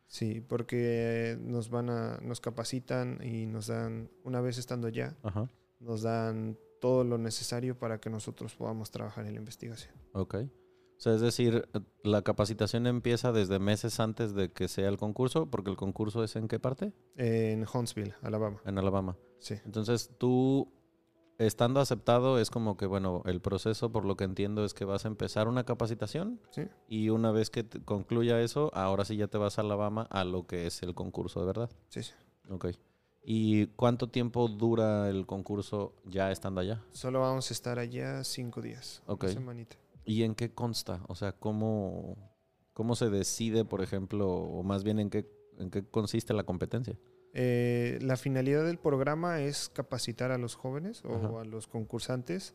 [0.07, 4.89] Sí, porque nos van a, nos capacitan y nos dan, una vez estando
[5.23, 5.49] Ajá.
[5.79, 9.95] nos dan todo lo necesario para que nosotros podamos trabajar en la investigación.
[10.11, 10.35] Ok.
[10.35, 11.69] O sea, es decir,
[12.03, 16.35] la capacitación empieza desde meses antes de que sea el concurso, porque el concurso es
[16.35, 16.91] en qué parte?
[17.15, 18.61] En Huntsville, Alabama.
[18.65, 19.15] En Alabama.
[19.39, 19.55] Sí.
[19.63, 20.73] Entonces tú
[21.37, 25.05] estando aceptado es como que, bueno, el proceso, por lo que entiendo, es que vas
[25.05, 26.63] a empezar una capacitación Sí.
[26.89, 30.47] y una vez que concluya eso, ahora sí ya te vas a Alabama a lo
[30.47, 31.69] que es el concurso de verdad.
[31.87, 32.13] Sí, sí.
[32.49, 32.67] Ok.
[33.23, 36.83] ¿Y cuánto tiempo dura el concurso ya estando allá?
[36.91, 39.01] Solo vamos a estar allá cinco días.
[39.05, 39.23] Ok.
[39.23, 39.77] Una semanita.
[40.05, 41.01] ¿Y en qué consta?
[41.07, 42.17] O sea, ¿cómo,
[42.73, 45.25] cómo se decide, por ejemplo, o más bien en qué,
[45.57, 46.97] en qué consiste la competencia?
[47.33, 51.41] Eh, la finalidad del programa es capacitar a los jóvenes o Ajá.
[51.41, 52.53] a los concursantes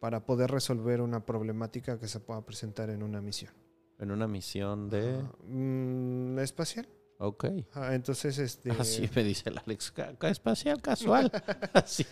[0.00, 3.52] para poder resolver una problemática que se pueda presentar en una misión.
[3.98, 5.20] En una misión de...
[5.20, 6.88] Ah, mm, espacial.
[7.18, 7.44] Ok.
[7.74, 8.70] Ah, entonces, este.
[8.72, 11.30] Así me dice el Alex, espacial casual.
[11.74, 12.04] Así,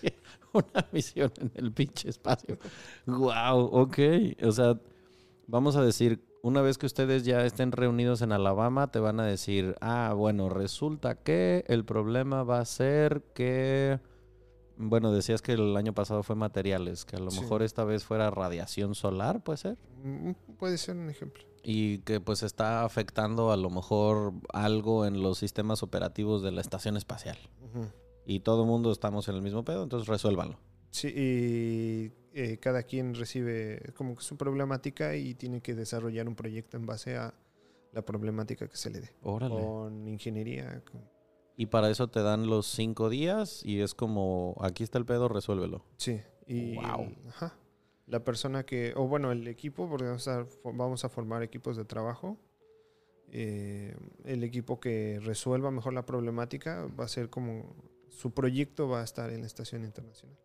[0.53, 2.59] una misión en el pinche espacio.
[3.07, 3.99] Wow, ok.
[4.42, 4.81] O sea,
[5.47, 9.27] vamos a decir, una vez que ustedes ya estén reunidos en Alabama, te van a
[9.27, 14.01] decir, ah, bueno, resulta que el problema va a ser que,
[14.77, 17.40] bueno, decías que el año pasado fue materiales, que a lo Sí.
[17.42, 19.77] mejor esta vez fuera radiación solar, puede ser.
[20.03, 21.45] mm, Puede ser un ejemplo.
[21.68, 26.61] Y que pues está afectando a lo mejor algo en los sistemas operativos de la
[26.61, 27.37] estación espacial.
[28.24, 30.59] Y todo el mundo estamos en el mismo pedo, entonces resuélvanlo.
[30.90, 36.37] Sí, y eh, cada quien recibe como que su problemática y tiene que desarrollar un
[36.37, 37.35] proyecto en base a
[37.92, 39.11] la problemática que se le dé.
[39.22, 39.57] Órale.
[39.57, 40.83] Con ingeniería.
[40.90, 41.02] con-
[41.57, 45.29] Y para eso te dan los cinco días y es como, aquí está el pedo,
[45.29, 45.85] resuélvelo.
[45.96, 46.20] Sí.
[46.46, 47.09] Y Wow.
[47.29, 47.57] ajá,
[48.07, 51.85] la persona que, o bueno, el equipo, porque vamos a, vamos a formar equipos de
[51.85, 52.38] trabajo.
[53.29, 57.75] eh, el equipo que resuelva mejor la problemática va a ser como
[58.09, 60.38] su proyecto va a estar en la estación internacional.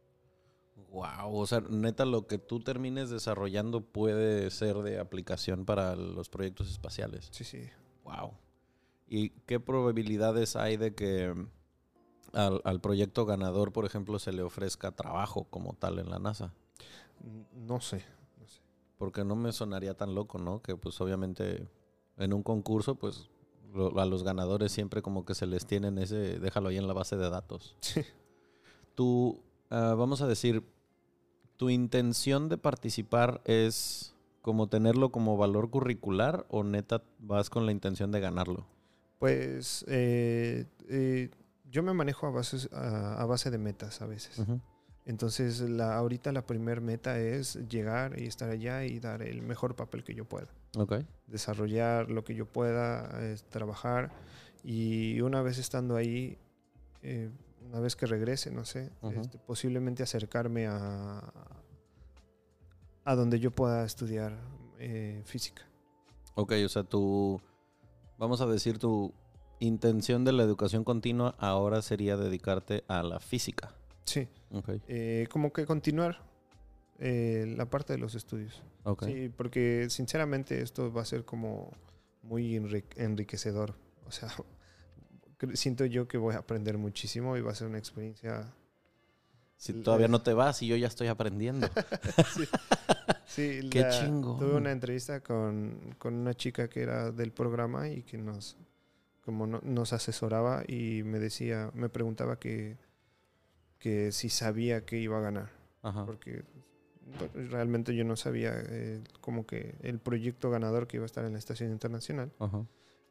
[0.89, 6.30] Wow, o sea, neta lo que tú termines desarrollando puede ser de aplicación para los
[6.30, 7.30] proyectos espaciales.
[7.32, 7.69] Sí, sí.
[8.04, 8.34] Wow.
[9.08, 11.34] ¿Y qué probabilidades hay de que
[12.34, 16.54] al, al proyecto ganador, por ejemplo, se le ofrezca trabajo como tal en la NASA?
[17.55, 18.03] No sé,
[18.39, 18.62] no sé.
[18.97, 20.62] Porque no me sonaría tan loco, ¿no?
[20.62, 21.67] Que pues obviamente
[22.17, 23.29] en un concurso, pues
[23.73, 26.93] lo- a los ganadores siempre como que se les tienen ese, déjalo ahí en la
[26.93, 27.75] base de datos.
[27.81, 28.01] Sí.
[28.95, 30.63] Tú, ah, vamos a decir,
[31.57, 37.71] tu intención de participar es como tenerlo como valor curricular o neta vas con la
[37.71, 38.65] intención de ganarlo.
[39.19, 41.29] Pues eh, eh,
[41.69, 44.43] yo me manejo a, bases, a, a base de metas a veces.
[45.05, 49.75] Entonces, la, ahorita la primer meta es llegar y estar allá y dar el mejor
[49.75, 50.47] papel que yo pueda.
[50.77, 50.97] Ok.
[51.27, 54.11] Desarrollar lo que yo pueda, es trabajar.
[54.63, 56.37] Y una vez estando ahí,
[57.01, 57.31] eh,
[57.67, 61.31] una vez que regrese, no sé, este, posiblemente acercarme a,
[63.03, 64.37] a donde yo pueda estudiar
[64.77, 65.63] eh, física.
[66.35, 67.41] Ok, o sea, tu,
[68.17, 69.13] vamos a decir, tu
[69.59, 73.75] intención de la educación continua ahora sería dedicarte a la física.
[74.05, 74.69] Sí, Ok.
[74.87, 76.21] eh, como que continuar
[76.99, 78.61] eh, la parte de los estudios.
[78.83, 79.05] Ok.
[79.05, 81.71] Sí, porque sinceramente esto va a ser como
[82.23, 83.75] muy enri- enriquecedor.
[84.07, 84.29] O sea,
[85.53, 88.53] siento yo que voy a aprender muchísimo y va a ser una experiencia.
[89.57, 91.67] Si todavía no te vas y yo ya estoy aprendiendo.
[93.27, 94.39] Sí, Qué la- chingón.
[94.39, 98.57] Tuve una entrevista con, con una chica que era del programa y que nos,
[99.23, 102.77] como no- nos asesoraba y me decía, me preguntaba que,
[103.82, 105.50] que si sabía que iba a ganar.
[105.84, 106.06] Ajá.
[106.06, 106.44] porque
[107.17, 111.26] pues, realmente yo no sabía eh, como que el proyecto ganador que iba a estar
[111.26, 112.65] en la estación internacional Ajá.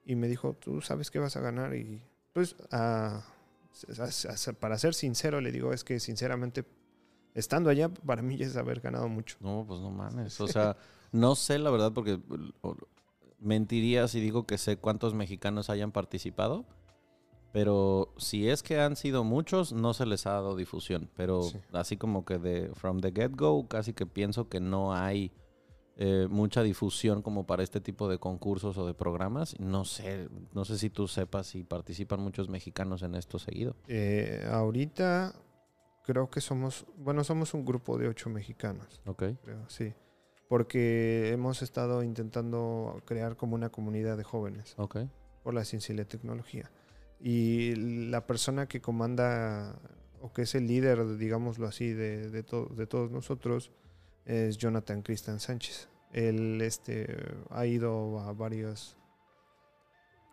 [0.07, 2.01] y me dijo tú sabes que vas a ganar y
[2.33, 3.25] pues a-
[3.99, 6.65] a- a- para ser sincero le digo es que sinceramente
[7.35, 10.41] estando allá para mí ya es haber ganado mucho No, pues no mames.
[10.41, 10.77] O sea,
[11.13, 12.21] no sé la verdad porque
[13.41, 16.65] mentiría si digo que sé cuántos mexicanos hayan participado.
[17.53, 21.11] Pero si es que han sido muchos, no se les ha dado difusión.
[21.17, 21.59] Pero Sí.
[21.73, 25.33] así como que de from the get-go, casi que pienso que no hay
[26.03, 29.59] eh, mucha difusión como para este tipo de concursos o de programas.
[29.61, 33.77] No sé, no sé si tú sepas si participan muchos mexicanos en esto seguido.
[33.87, 35.35] Eh, ahorita
[36.05, 39.25] creo que somos bueno somos un grupo de ocho mexicanos Ok.
[39.45, 39.93] creo sí
[40.49, 44.97] porque hemos estado intentando crear como una comunidad de jóvenes Ok.
[45.45, 46.71] por la ciencia y la tecnología.
[47.23, 49.79] Y la persona que comanda
[50.23, 53.71] o que es el líder, digámoslo así, de, de, to- de todos nosotros
[54.25, 55.89] es Jonathan Cristian Sánchez.
[56.13, 57.07] Él este,
[57.51, 58.97] ha ido a varios,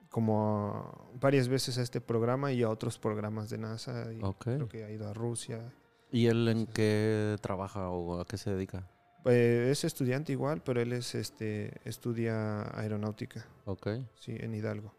[0.10, 4.12] como a- varias veces a este programa y a otros programas de NASA.
[4.14, 4.44] Y Ok.
[4.44, 5.74] Creo que ha ido a Rusia.
[6.12, 8.90] ¿Y él en qué trabaja o a qué se dedica?
[9.26, 13.88] Eh, es estudiante igual, pero él es este estudia aeronáutica, Ok.
[14.16, 14.96] sí, en Hidalgo.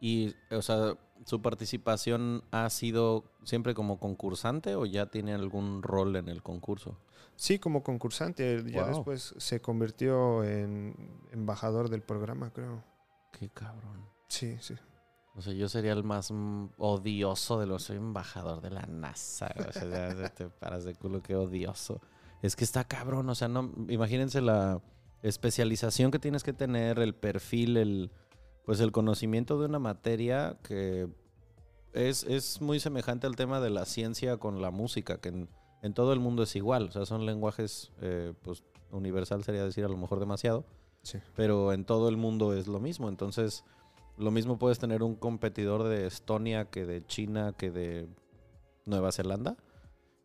[0.00, 6.16] Y, o sea, ¿Su participación ha sido siempre como concursante o ya tiene algún rol
[6.16, 6.98] en el concurso?
[7.36, 8.62] Sí, como concursante.
[8.70, 10.94] Ya después se convirtió en
[11.32, 12.84] embajador del programa, creo.
[13.32, 14.08] Qué cabrón.
[14.28, 14.74] Sí, sí.
[15.36, 17.84] O sea, yo sería el más mm, odioso de los...
[17.84, 19.52] Soy embajador de la NASA.
[19.68, 22.00] O sea, ya te paras de culo, qué odioso.
[22.42, 23.28] Es que está cabrón.
[23.28, 23.72] O sea, no...
[23.88, 24.80] Imagínense la
[25.22, 28.12] especialización que tienes que tener, el perfil, el...
[28.64, 31.08] Pues el conocimiento de una materia que
[31.92, 35.48] es, es muy semejante al tema de la ciencia con la música, que en,
[35.82, 36.88] en todo el mundo es igual.
[36.88, 40.64] O sea, son lenguajes, eh, pues universal sería decir a lo mejor demasiado
[41.02, 41.18] Sí.
[41.36, 43.10] pero en todo el mundo es lo mismo.
[43.10, 43.62] Entonces,
[44.16, 48.08] lo mismo puedes tener un competidor de Estonia que de China que de
[48.86, 49.56] Nueva Zelanda.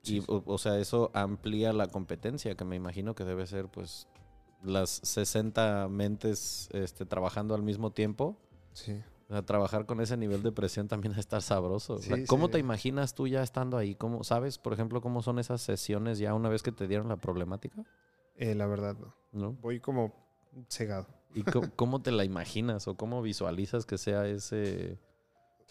[0.03, 0.25] Sí, Y, sí.
[0.29, 4.07] o, o sea, eso amplía la competencia, que me imagino que debe ser, pues,
[4.63, 8.37] las 60 mentes este, trabajando al mismo tiempo.
[8.73, 9.01] Sí.
[9.29, 11.95] O sea, trabajar con ese nivel de presión también es estar sabroso.
[11.95, 12.53] O sea, Sí, ¿Cómo sí.
[12.53, 13.95] te imaginas tú ya estando ahí?
[13.95, 17.17] ¿Cómo, ¿Sabes, por ejemplo, cómo son esas sesiones ya una vez que te dieron la
[17.17, 17.83] problemática?
[18.35, 19.13] Eh, la verdad, no.
[19.31, 19.53] ¿No?
[19.61, 20.13] Voy como
[20.69, 21.07] cegado.
[21.35, 21.43] ¿Y
[21.75, 24.97] cómo te la imaginas o cómo visualizas que sea ese...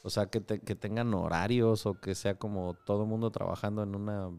[0.04, 3.82] O sea, que, te- que tengan horarios o que sea como todo el mundo trabajando
[3.82, 4.30] en una...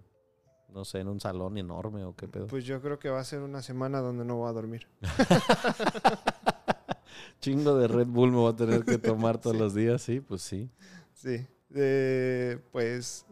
[0.73, 2.47] No sé, en un salón enorme o qué pedo.
[2.47, 4.87] Pues yo creo que va a ser una semana donde no voy a dormir.
[7.41, 9.59] Chingo de Red Bull me voy a tener que tomar todos Sí.
[9.61, 10.69] los días, sí, pues sí.
[11.13, 11.45] Sí.
[11.73, 13.25] Eh, pues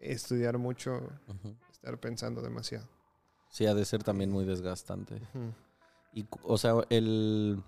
[0.00, 1.00] estudiar mucho,
[1.70, 2.88] estar pensando demasiado.
[3.50, 5.20] Sí, ha de ser también muy desgastante.
[6.12, 7.62] Y, o sea, el...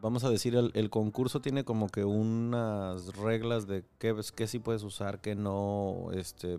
[0.00, 4.58] Vamos a decir, el, el concurso tiene como que unas reglas de qué, qué sí
[4.58, 6.58] puedes usar, qué no, este...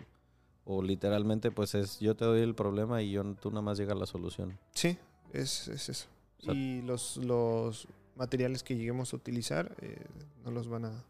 [0.64, 3.92] O literalmente, pues es, yo te doy el problema y yo, tú nada más llega
[3.94, 4.58] a la solución.
[4.74, 4.96] Sí,
[5.32, 6.08] es, es eso.
[6.40, 10.04] O sea- y los, los materiales que lleguemos a utilizar eh,
[10.44, 11.04] no los van a...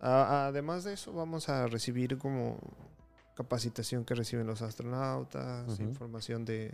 [0.00, 2.58] a- Además de eso, vamos a recibir como
[3.34, 6.72] capacitación que reciben los astronautas, información de,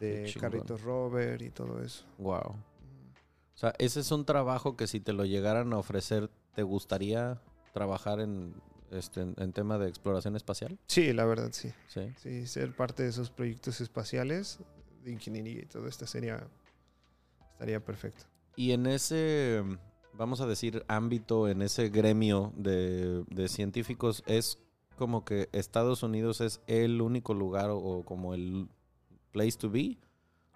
[0.00, 2.04] de carritos rover y todo eso.
[2.18, 2.56] Wow.
[3.54, 7.40] O sea, ese es un trabajo que si te lo llegaran a ofrecer, ¿te gustaría
[7.72, 8.54] trabajar en,
[8.90, 10.78] este, en, en tema de exploración espacial?
[10.86, 11.72] Sí, la verdad, sí.
[11.88, 12.12] Sí.
[12.16, 14.58] Sí, ser parte de esos proyectos espaciales
[15.04, 16.46] de ingeniería y todo esto sería...
[17.52, 18.24] Estaría perfecto.
[18.54, 19.64] Y en ese,
[20.12, 24.58] vamos a decir, ámbito, en ese gremio de, de científicos, ¿es
[24.96, 28.68] como que Estados Unidos es el único lugar o, o como el
[29.32, 29.98] place to be?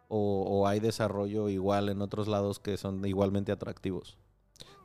[0.09, 4.18] O, o hay desarrollo igual en otros lados que son igualmente atractivos?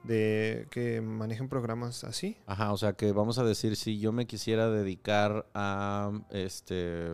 [0.04, 2.38] De que manejen programas así.
[2.46, 7.10] Ajá, o sea que vamos a decir, si yo me quisiera dedicar a este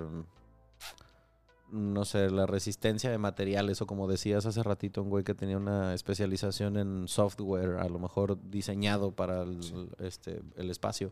[1.72, 5.58] no sé, la resistencia de materiales o como decías hace ratito un güey que tenía
[5.58, 9.90] una especialización en software, a lo mejor diseñado para el, Sí.
[9.98, 11.12] este, el espacio.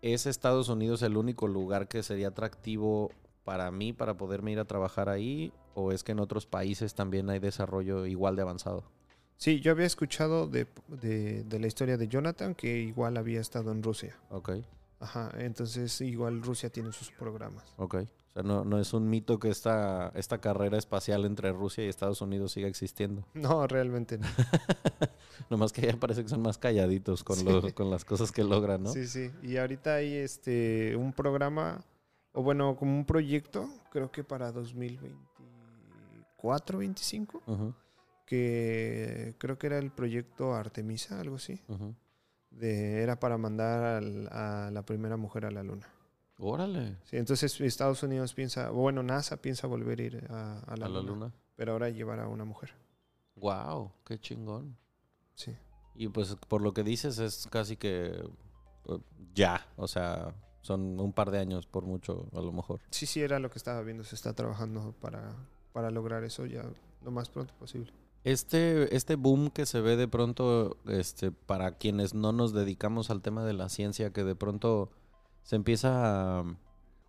[0.00, 3.10] ¿Es Estados Unidos el único lugar que sería atractivo
[3.44, 5.52] para mí para poderme ir a trabajar ahí?
[5.74, 8.84] ¿O es que en otros países también hay desarrollo igual de avanzado?
[9.36, 13.72] Sí, yo había escuchado de, de- de la historia de Jonathan que igual había estado
[13.72, 14.16] en Rusia.
[14.30, 14.50] Ok,
[15.00, 17.64] Ajá, entonces igual Rusia tiene sus programas.
[17.76, 17.96] ok.
[18.30, 21.88] O sea, no, no es un mito que esta, esta carrera espacial entre Rusia y
[21.88, 23.26] Estados Unidos siga existiendo.
[23.34, 24.26] No, realmente no.
[25.50, 27.44] Nomás que ya parece que son más calladitos con, Sí.
[27.44, 28.90] los- con las cosas que logran, ¿no?
[28.92, 29.30] Sí, sí.
[29.42, 31.84] Y ahorita hay este un programa,
[32.32, 37.74] o bueno, como un proyecto, creo que para 2024, 25, Ujú,
[38.26, 41.60] que creo que era el proyecto Artemisa, algo así.
[42.50, 45.88] De, era para mandar al- a la primera mujer a la luna.
[46.38, 46.96] Órale.
[47.04, 50.88] Sí, entonces Estados Unidos piensa, bueno, NASA piensa volver a ir a, a la, a
[50.88, 51.32] la luna, luna.
[51.56, 52.70] pero ahora llevar a una mujer.
[53.36, 54.76] Wow, qué chingón.
[55.34, 55.56] Sí.
[55.94, 58.06] Y pues por lo que dices es casi que
[58.86, 58.98] eh,
[59.34, 62.80] ya, o sea, son un par de años por mucho, a lo mejor.
[62.90, 64.04] Sí, sí, era lo que estaba viendo.
[64.04, 65.34] Se está trabajando para,
[65.72, 66.64] para lograr eso ya
[67.02, 67.92] lo más pronto posible.
[68.24, 73.20] Este, este boom que se ve de pronto, este, para quienes no nos dedicamos al
[73.20, 74.90] tema de la ciencia, que de pronto
[75.42, 76.44] se empieza a,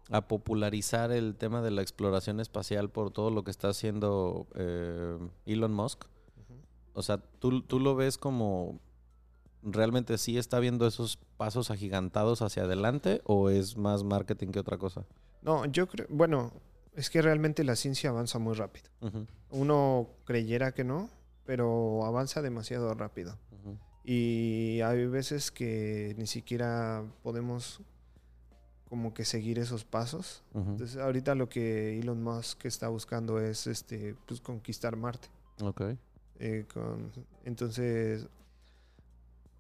[0.10, 5.18] a popularizar el tema de la exploración espacial por todo lo que está haciendo eh,
[5.46, 6.06] Elon Musk.
[6.94, 8.80] O sea, ¿tú, tú lo ves como
[9.64, 14.78] realmente sí está viendo esos pasos agigantados hacia adelante o es más marketing que otra
[14.78, 15.06] cosa?
[15.42, 16.52] No, yo creo, bueno,
[16.96, 18.90] es que realmente la ciencia avanza muy rápido.
[19.50, 21.10] Uno creyera que no,
[21.46, 23.38] pero avanza demasiado rápido.
[24.06, 27.80] Y hay veces que ni siquiera podemos
[28.90, 30.44] como que seguir esos pasos.
[30.54, 35.30] Entonces, ahorita lo que Elon Musk está buscando es este pues conquistar Marte.
[35.62, 35.82] Ok.
[36.40, 37.12] Eh, con-
[37.46, 38.28] entonces,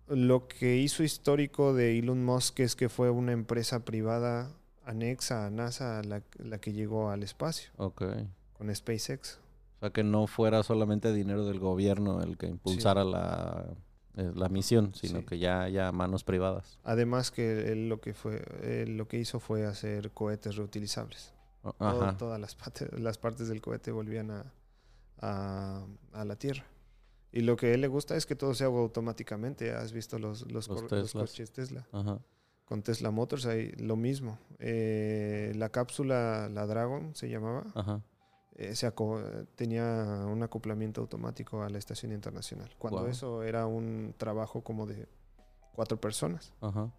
[0.07, 4.51] lo que hizo histórico de Elon Musk es que fue una empresa privada
[4.85, 8.03] anexa a NASA la, la que llegó al espacio Ok.
[8.57, 9.39] con SpaceX.
[9.77, 13.65] O sea, que no fuera solamente dinero del gobierno el que impulsara la,
[14.15, 15.25] eh, la misión, sino Sí.
[15.25, 16.79] que ya ya manos privadas.
[16.83, 21.33] Además que él lo que fue él lo que hizo fue hacer cohetes reutilizables.
[21.63, 22.17] O- Todo- Ajá.
[22.17, 24.51] todas las, parte- las partes del cohete volvían a,
[25.21, 26.65] a, a la Tierra.
[27.31, 29.71] Y lo que a él le gusta es que todo se haga automáticamente.
[29.73, 31.29] ¿Has visto los, los, Los cor- los Teslas.
[31.31, 31.87] coches Tesla?
[31.91, 32.19] Ajá.
[32.65, 34.37] Con Tesla Motors hay lo mismo.
[34.59, 38.01] Eh, la cápsula, la Dragon se llamaba, Ajá.
[38.55, 38.87] eh, se
[39.55, 42.69] tenía un acoplamiento automático a la estación internacional.
[42.79, 45.07] Cuando eso era un trabajo como de
[45.75, 46.91] cuatro personas Ajá.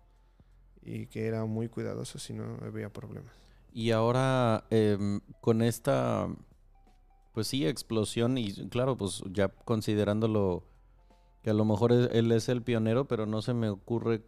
[0.83, 3.33] y que era muy cuidadoso si no había problemas.
[3.73, 6.29] Y ahora em, con esta,
[7.33, 10.63] pues sí, explosión y claro, pues ya considerándolo
[11.43, 14.23] que a lo mejor es- él es el pionero, pero no se me ocurre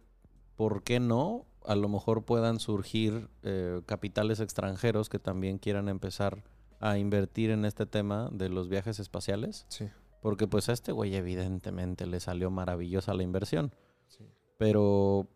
[0.57, 1.45] por qué no.
[1.65, 6.43] A lo mejor puedan surgir eh, capitales extranjeros que también quieran empezar
[6.79, 9.65] a invertir en este tema de los viajes espaciales.
[9.69, 9.89] Sí,
[10.21, 13.73] Porque pues a este güey evidentemente le salió maravillosa la inversión.
[14.07, 14.25] sí.
[14.57, 15.27] Pero,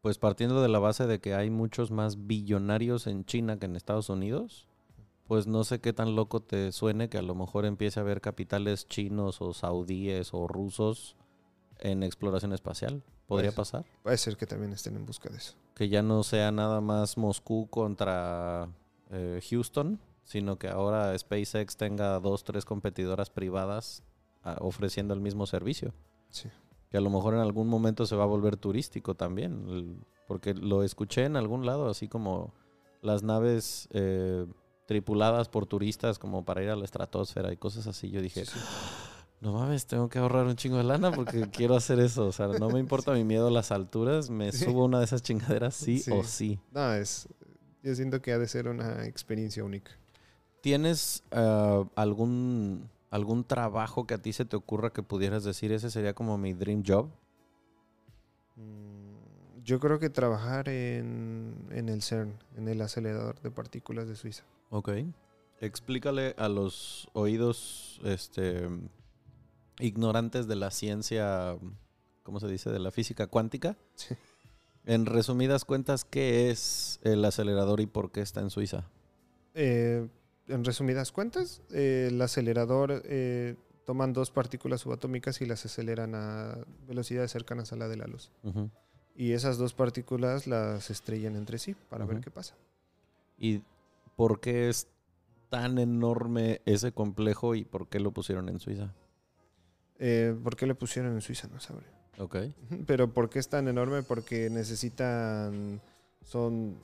[0.00, 3.76] pues partiendo de la base de que hay muchos más billonarios en China que en
[3.76, 4.68] Estados Unidos,
[5.26, 8.20] pues no sé qué tan loco te suene que a lo mejor empiece a haber
[8.22, 11.16] capitales chinos o saudíes o rusos
[11.78, 13.02] en exploración espacial.
[13.26, 13.84] ¿Podría Pues- pasar?
[14.02, 15.54] Puede ser que también estén en busca de eso.
[15.74, 18.68] Que ya no sea nada más Moscú contra
[19.10, 24.02] eh, Houston, sino que ahora SpaceX tenga dos, tres competidoras privadas
[24.42, 25.92] ah, ofreciendo el mismo servicio
[26.30, 26.48] Sí.
[26.90, 29.96] que a lo mejor en algún momento se va a volver turístico también, el-
[30.26, 32.52] porque lo escuché en algún lado, así como
[33.02, 34.46] las naves eh,
[34.86, 38.10] tripuladas por turistas como para ir a la estratosfera y cosas así.
[38.10, 38.58] Yo dije, sí.
[39.40, 42.26] no mames, tengo que ahorrar un chingo de lana porque quiero hacer eso.
[42.26, 45.04] O sea, no me importa mi miedo a las alturas, me subo a una de
[45.04, 46.10] esas chingaderas sí, Sí.
[46.12, 46.58] o sí.
[46.72, 47.28] No, es.
[47.82, 49.90] Yo siento que ha de ser una experiencia única.
[50.62, 55.90] ¿Tienes eh, algún, algún trabajo que a ti se te ocurra que pudieras decir ese
[55.90, 57.10] sería como mi dream job?
[58.56, 64.16] Mm, Yo creo que trabajar en, en el CERN, en el acelerador de partículas de
[64.16, 64.44] Suiza.
[64.70, 64.90] Ok.
[65.60, 68.68] Explícale a los oídos este,
[69.78, 71.56] ignorantes de la ciencia,
[72.22, 72.70] ¿cómo se dice?
[72.70, 73.76] De la física cuántica.
[73.94, 74.14] Sí.
[74.86, 78.84] En resumidas cuentas, ¿qué es el acelerador y por qué está en Suiza?
[79.54, 80.06] Eh,
[80.46, 83.56] en resumidas cuentas, eh, el acelerador eh,
[83.86, 88.30] toman dos partículas subatómicas y las aceleran a velocidades cercanas a la de la luz.
[89.16, 92.54] Y esas dos partículas las estrellan entre sí para ver qué pasa.
[93.38, 93.62] ¿Y
[94.16, 94.88] por qué es
[95.48, 98.92] tan enorme ese complejo y por qué lo pusieron en Suiza?
[99.98, 101.48] Eh, ¿Por qué le pusieron en Suiza?
[101.48, 101.86] No sabré.
[102.18, 102.36] Ok.
[102.86, 104.02] Pero ¿por qué es tan enorme?
[104.02, 105.80] Porque necesitan,
[106.22, 106.76] son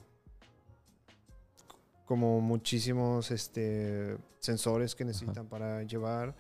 [2.04, 6.34] como muchísimos este, sensores que necesitan para llevar,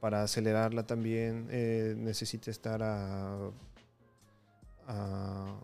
[0.00, 1.48] para acelerarla también.
[1.50, 3.50] eh, necesita estar a,
[4.86, 5.56] a,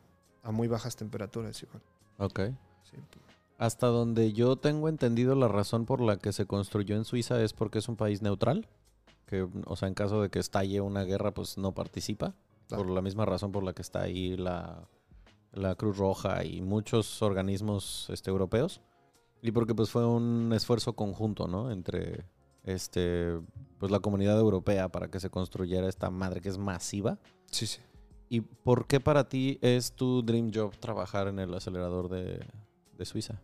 [0.42, 1.82] a muy bajas temperaturas igual.
[2.18, 2.40] Ok.
[2.84, 2.96] sí.
[3.58, 7.52] Hasta donde yo tengo entendido la razón por la que se construyó en Suiza es
[7.52, 8.66] porque es un país neutral,
[9.32, 12.34] que, o sea, en caso de que estalle una guerra, pues no participa,
[12.68, 12.84] Claro.
[12.84, 14.86] por la misma razón por la que está ahí la,
[15.52, 18.82] la Cruz Roja y muchos organismos este, europeos,
[19.40, 21.70] y porque pues fue un esfuerzo conjunto, ¿no?
[21.70, 22.26] Entre
[22.64, 23.40] este,
[23.78, 27.18] pues la comunidad europea para que se construyera esta madre que es masiva.
[27.50, 27.80] Sí, sí.
[28.28, 32.44] ¿Y por qué para ti es tu dream job trabajar en el acelerador de,
[32.98, 33.40] de Suiza?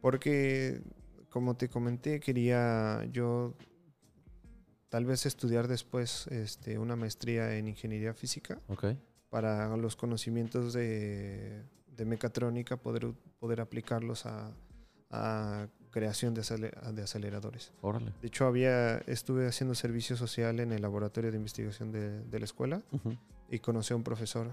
[0.00, 0.80] Porque,
[1.28, 3.54] como te comenté, quería yo
[4.94, 8.84] tal vez estudiar después este, una maestría en ingeniería física Ok.
[9.28, 11.64] para los conocimientos de,
[11.96, 14.52] de mecatrónica, poder, poder aplicarlos a,
[15.10, 17.72] a creación de, acele- de aceleradores.
[17.82, 18.12] Órale.
[18.22, 22.44] De hecho, había, estuve haciendo servicio social en el laboratorio de investigación de, de la
[22.44, 22.80] escuela
[23.50, 24.52] y conocí a un profesor,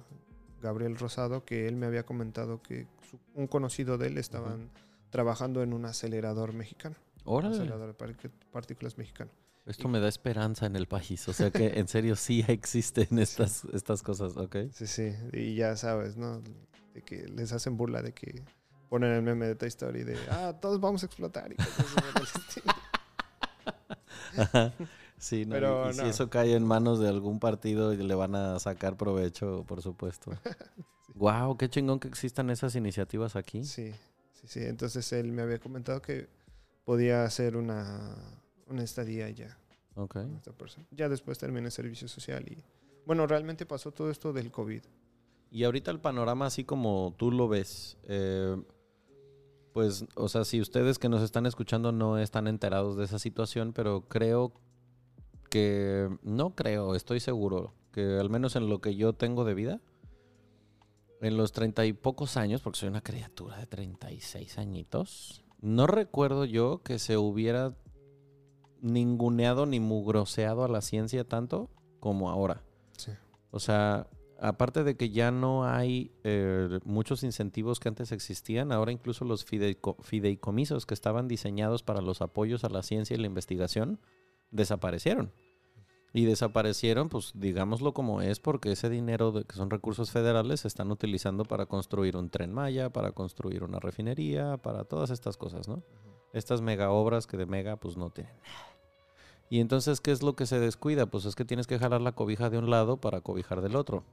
[0.59, 4.71] Gabriel Rosado, que él me había comentado que su- un conocido de él estaban
[5.11, 7.53] trabajando en un acelerador mexicano, un Órale.
[7.57, 9.29] acelerador de partículas mexicano.
[9.65, 11.27] Esto me da esperanza en el país.
[11.29, 14.55] O sea que en serio sí existen estas, estas cosas, ¿ok?
[14.73, 16.41] Sí, sí, y ya sabes, ¿no?
[16.93, 18.41] De que les hacen burla de que
[18.89, 21.55] ponen el meme de Toy Story de, ah, todos vamos a explotar y.
[24.37, 24.73] Ajá.
[25.17, 26.07] Sí, no, y- Pero y, si no.
[26.07, 30.31] eso cae en manos de algún partido y le van a sacar provecho, por supuesto.
[31.13, 33.65] Wow, qué chingón que existan esas iniciativas aquí.
[33.65, 33.91] Sí,
[34.33, 34.59] sí, sí.
[34.63, 36.29] Entonces él me había comentado que
[36.85, 38.15] podía hacer una,
[38.71, 39.57] una estadía ya
[39.95, 40.13] Ok.
[40.13, 40.85] con esta persona.
[40.91, 42.57] Ya después terminé servicio social y,
[43.05, 44.83] Bueno, realmente pasó todo esto del COVID.
[45.51, 48.55] Y ahorita el panorama, así como tú lo ves, eh,
[49.73, 53.73] pues, o sea, si ustedes que nos están escuchando no están enterados de esa situación,
[53.73, 54.53] pero creo
[55.49, 59.81] que, no creo, estoy seguro, que al menos en lo que yo tengo de vida,
[61.21, 66.45] en los treinta y pocos años, porque soy una criatura de 36 añitos, no recuerdo
[66.45, 67.73] yo que se hubiera
[68.81, 71.69] ninguneado ni mugroseado a la ciencia tanto
[71.99, 72.63] como ahora.
[72.97, 73.11] Sí.
[73.51, 74.07] O sea,
[74.39, 79.45] aparte de que ya no hay eh, muchos incentivos que antes existían, ahora incluso los
[79.45, 83.99] fideico- fideicomisos que estaban diseñados para los apoyos a la ciencia y la investigación
[84.49, 85.31] desaparecieron.
[86.13, 90.67] Y desaparecieron, pues digámoslo como es, porque ese dinero de- que son recursos federales se
[90.67, 95.69] están utilizando para construir un tren Maya, para construir una refinería, para todas estas cosas,
[95.69, 95.83] ¿no?
[96.33, 98.70] Estas mega obras que de mega pues no tienen nada.
[99.51, 101.07] Y entonces, ¿qué es lo que se descuida?
[101.07, 104.05] Pues es que tienes que jalar la cobija de un lado para cobijar del otro.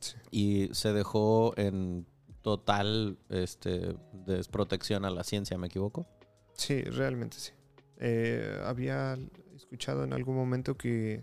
[0.00, 0.16] Sí.
[0.32, 2.04] Y se dejó en
[2.42, 6.08] total este, desprotección a la ciencia, ¿me equivoco?
[6.54, 7.52] Sí, realmente sí.
[7.98, 9.16] Eh, había
[9.54, 11.20] escuchado en algún momento que,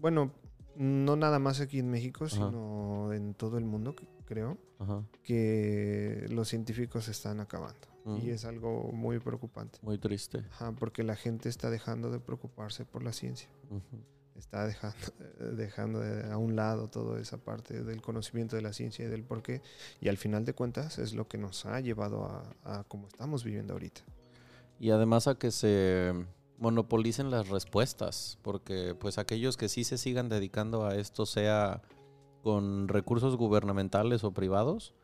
[0.00, 0.32] bueno,
[0.74, 3.94] no nada más aquí en México, sino en todo el mundo,
[4.24, 5.04] creo, Ajá.
[5.22, 7.88] que los científicos se están acabando.
[8.22, 9.78] Y es algo muy preocupante.
[9.82, 10.44] Muy triste.
[10.52, 13.48] Ajá, porque la gente está dejando de preocuparse por la ciencia.
[13.70, 13.82] Ujú.
[14.36, 14.96] Está dejando,
[15.56, 19.24] dejando de- a un lado toda esa parte del conocimiento de la ciencia y del
[19.24, 19.62] por qué.
[20.00, 23.44] Y al final de cuentas es lo que nos ha llevado a, a como estamos
[23.44, 24.02] viviendo ahorita.
[24.78, 26.12] Y además a que se
[26.58, 31.82] monopolicen las respuestas, porque pues aquellos que sí se sigan dedicando a esto, sea
[32.42, 34.94] con recursos gubernamentales o privados,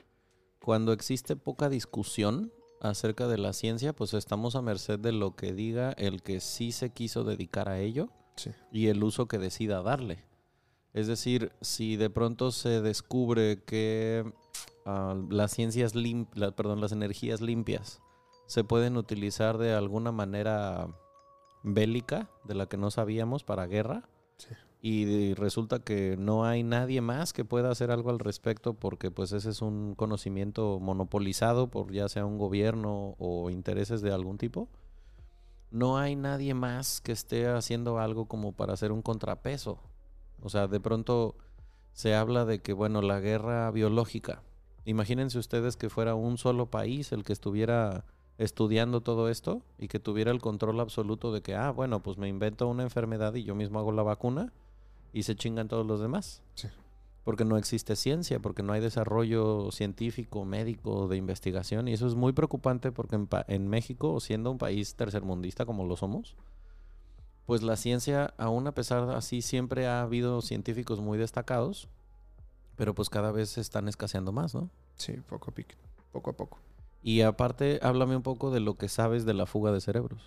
[0.62, 5.52] cuando existe poca discusión acerca de la ciencia, pues estamos a merced de lo que
[5.52, 8.50] diga el que sí se quiso dedicar a ello Sí.
[8.70, 10.24] y el uso que decida darle.
[10.94, 14.30] Es decir, si de pronto se descubre que
[14.84, 18.00] ah, las ciencias lim- la- perdón, las energías limpias
[18.46, 20.88] se pueden utilizar de alguna manera
[21.62, 24.08] bélica de la que no sabíamos para guerra
[24.38, 24.48] Sí.
[24.84, 29.32] Y resulta que no hay nadie más que pueda hacer algo al respecto porque pues
[29.32, 34.68] ese es un conocimiento monopolizado por ya sea un gobierno o intereses de algún tipo
[35.72, 39.78] no hay nadie más que esté haciendo algo como para hacer un contrapeso.
[40.42, 41.34] O sea, de pronto
[41.94, 44.42] se habla de que, bueno, la guerra biológica.
[44.84, 48.04] Imagínense ustedes que fuera un solo país el que estuviera
[48.36, 52.28] estudiando todo esto y que tuviera el control absoluto de que, ah, bueno, pues me
[52.28, 54.52] invento una enfermedad y yo mismo hago la vacuna
[55.12, 56.42] y se chingan todos los demás.
[56.54, 56.68] Sí.
[57.24, 61.86] Porque no existe ciencia, porque no hay desarrollo científico, médico, de investigación.
[61.86, 66.34] Y eso es muy preocupante porque en, México, siendo un país tercermundista como lo somos,
[67.46, 71.88] pues la ciencia, aún a pesar de así, siempre ha habido científicos muy destacados,
[72.76, 74.68] pero pues cada vez se están escaseando más, ¿no?
[74.96, 75.74] Sí, poco a pico,
[76.12, 76.58] poco a poco.
[77.04, 80.22] Y aparte, háblame un poco de lo que sabes de la fuga de cerebros.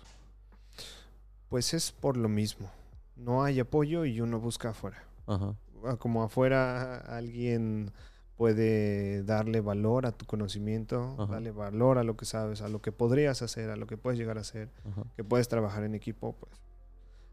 [1.48, 2.70] Pues es por lo mismo.
[3.16, 5.02] No hay apoyo y uno busca afuera.
[5.26, 5.54] Ajá.
[5.84, 7.90] Ah, Como afuera alguien
[8.36, 11.32] puede darle valor a tu conocimiento, Ajá.
[11.32, 14.18] darle valor a lo que sabes, a lo que podrías hacer, a lo que puedes
[14.18, 15.04] llegar a hacer, Ajá.
[15.16, 16.52] que puedes trabajar en equipo, pues.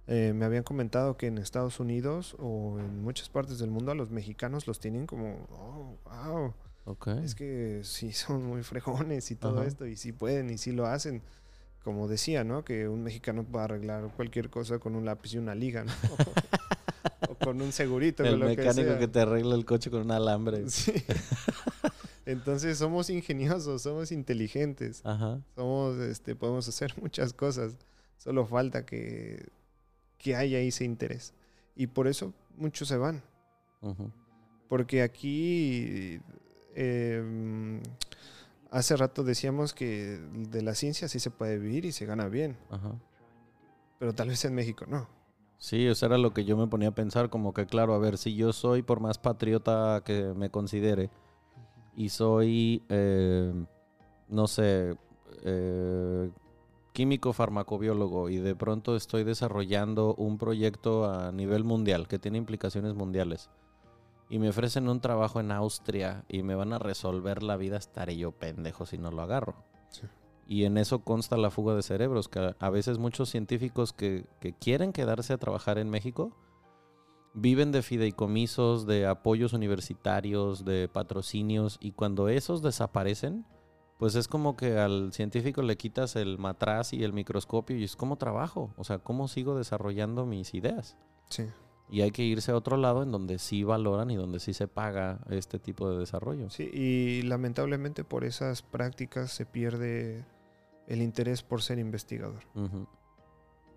[0.07, 3.95] Eh, me habían comentado que en Estados Unidos o en muchas partes del mundo a
[3.95, 6.53] los mexicanos los tienen como, oh, wow,
[6.85, 7.07] Ok.
[7.23, 10.85] es que sí son muy fregones y todo esto, y sí pueden y sí lo
[10.87, 11.21] hacen.
[11.83, 12.63] Como decía, ¿no?
[12.63, 15.91] Que un mexicano puede arreglar cualquier cosa con un lápiz y una liga, ¿no?
[17.29, 18.99] o con un segurito, El lo que mecánico sea.
[18.99, 20.63] que te arregla el coche con un alambre.
[20.69, 20.93] Sí.
[22.25, 25.41] Entonces somos ingeniosos, somos inteligentes, Ajá.
[25.55, 27.75] somos, este, podemos hacer muchas cosas.
[28.17, 29.49] Solo falta que,
[30.17, 31.33] que haya ese interés.
[31.75, 33.21] Y por eso muchos se van.
[34.69, 36.21] Porque aquí,
[36.75, 37.81] eh,
[38.73, 42.57] hace rato decíamos que de la ciencia sí se puede vivir y se gana bien,
[42.71, 42.95] Ajá.
[43.99, 45.07] pero tal vez en México no.
[45.59, 48.17] Sí, eso era lo que yo me ponía a pensar, como que claro, a ver,
[48.17, 51.09] si yo soy por más patriota que me considere
[51.95, 53.53] y soy, eh,
[54.27, 54.97] no sé,
[55.43, 56.31] eh,
[56.91, 62.95] químico farmacobiólogo y de pronto estoy desarrollando un proyecto a nivel mundial que tiene implicaciones
[62.95, 63.49] mundiales
[64.29, 68.17] y me ofrecen un trabajo en Austria y me van a resolver la vida, estaré
[68.17, 69.55] yo pendejo si no lo agarro.
[69.89, 70.07] Sí.
[70.47, 74.53] Y en eso consta la fuga de cerebros, que a- veces muchos científicos que, que
[74.53, 76.35] quieren quedarse a trabajar en México
[77.35, 83.45] viven de fideicomisos, de apoyos universitarios, de patrocinios, y cuando esos desaparecen,
[83.97, 87.95] pues es como que al científico le quitas el matraz y el microscopio y es
[87.95, 90.97] como trabajo, o sea, ¿cómo sigo desarrollando mis ideas?
[91.29, 91.45] Sí.
[91.89, 94.67] Y hay que irse a otro lado en donde sí valoran y donde sí se
[94.67, 96.49] paga este tipo de desarrollo.
[96.49, 100.25] Sí, y lamentablemente por esas prácticas se pierde
[100.87, 102.43] el interés por ser investigador.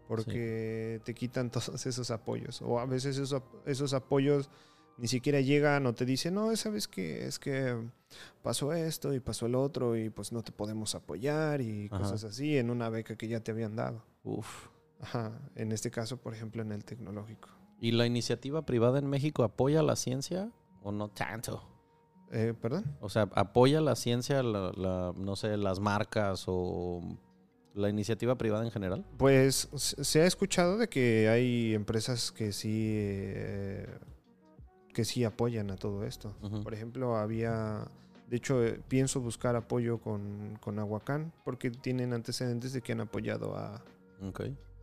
[0.08, 2.62] Porque te quitan todos esos apoyos.
[2.62, 4.50] O a veces esos, esos apoyos
[4.98, 7.76] ni siquiera llegan o te dicen, no, sabes que es que
[8.42, 11.98] pasó esto y pasó el otro y pues no te podemos apoyar y Ajá.
[11.98, 14.02] cosas así en una beca que ya te habían dado.
[14.24, 14.68] Uf.
[15.00, 17.50] Ajá, en este caso, por ejemplo, en el tecnológico.
[17.80, 20.50] ¿Y la iniciativa privada en México apoya la ciencia
[20.82, 21.62] o no tanto?
[22.32, 22.96] Eh, ¿Perdón?
[23.00, 27.00] O sea, ¿apoya la ciencia, la, la- no sé, las marcas o
[27.74, 29.04] la iniciativa privada en general?
[29.18, 33.86] Pues se ha escuchado de que hay empresas que sí, eh,
[34.92, 36.34] que sí apoyan a todo esto.
[36.64, 37.86] Por ejemplo, había,
[38.28, 43.02] de hecho, eh, pienso buscar apoyo con, con Aguacán porque tienen antecedentes de que han
[43.02, 43.84] apoyado a,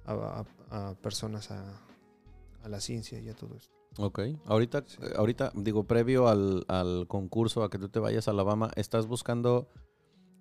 [0.05, 1.81] a- a personas a,
[2.63, 3.75] a la ciencia y a todo esto.
[3.97, 4.19] Ok.
[4.45, 4.97] Ahorita, Sí.
[5.03, 9.05] eh, ahorita digo, previo al, al concurso, a que tú te vayas a Alabama, ¿estás
[9.05, 9.69] buscando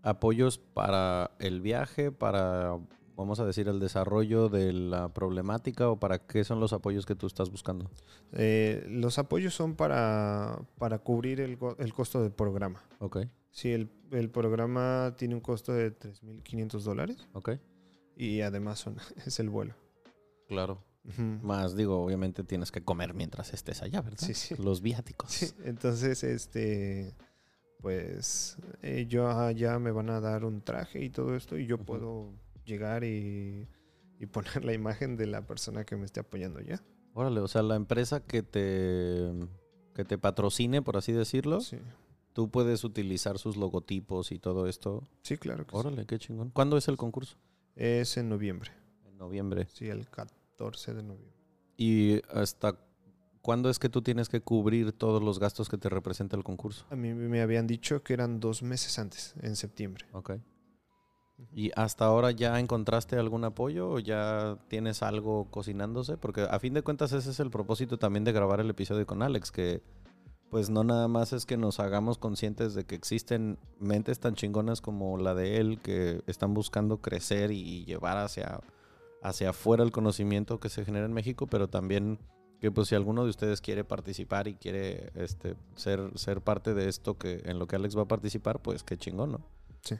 [0.02, 2.78] apoyos para el viaje, para,
[3.16, 7.14] vamos a decir, el desarrollo de la problemática o para qué son los apoyos que
[7.14, 7.90] tú estás buscando?
[8.32, 12.82] Eh, los apoyos son para, para cubrir el, el costo del programa.
[13.00, 13.18] Ok.
[13.50, 17.50] Sí, el, el programa tiene un costo de 3.500 dólares Ok.
[18.16, 18.96] y además son,
[19.26, 19.74] es el vuelo.
[20.48, 20.82] Claro.
[21.42, 24.18] Más, digo, obviamente tienes que comer mientras estés allá, ¿verdad?
[24.24, 24.54] Sí, sí.
[24.56, 25.30] Los viáticos.
[25.32, 27.14] Sí, entonces, este,
[27.80, 31.78] pues eh, yo allá me van a dar un traje y todo esto y yo
[31.78, 32.32] puedo
[32.64, 33.68] llegar y,
[34.20, 36.80] y poner la imagen de la persona que me esté apoyando ya.
[37.14, 39.32] Órale, o sea, la empresa que te,
[39.94, 41.78] que te patrocine, por así decirlo, Sí,
[42.32, 45.06] tú puedes utilizar sus logotipos y todo esto.
[45.22, 45.76] sí claro que sí.
[45.76, 46.50] Órale, qué chingón.
[46.50, 47.36] ¿Cuándo es el concurso?
[47.74, 48.70] Es en noviembre,
[49.04, 49.66] En noviembre.
[49.72, 50.34] sí, el 14
[50.70, 51.32] de noviembre.
[51.76, 52.78] ¿Y hasta
[53.40, 56.86] cuándo es que tú tienes que cubrir todos los gastos que te representa el concurso?
[56.90, 60.06] A mí me habían dicho que eran dos meses antes, en septiembre.
[60.12, 60.32] Ok.
[61.54, 66.16] ¿Y hasta ahora ya encontraste algún apoyo o ya tienes algo cocinándose?
[66.16, 69.22] Porque a fin de cuentas ese es el propósito también de grabar el episodio con
[69.22, 69.82] Alex, que
[70.50, 74.82] pues no nada más es que nos hagamos conscientes de que existen mentes tan chingonas
[74.82, 78.60] como la de él que están buscando crecer y llevar hacia,
[79.22, 82.18] hacia afuera el conocimiento que se genera en México, pero también
[82.60, 86.88] que pues si alguno de ustedes quiere participar y quiere este ser, ser parte de
[86.88, 89.40] esto que en lo que Alex va a participar, pues qué chingón, ¿no?
[89.82, 89.96] Sí.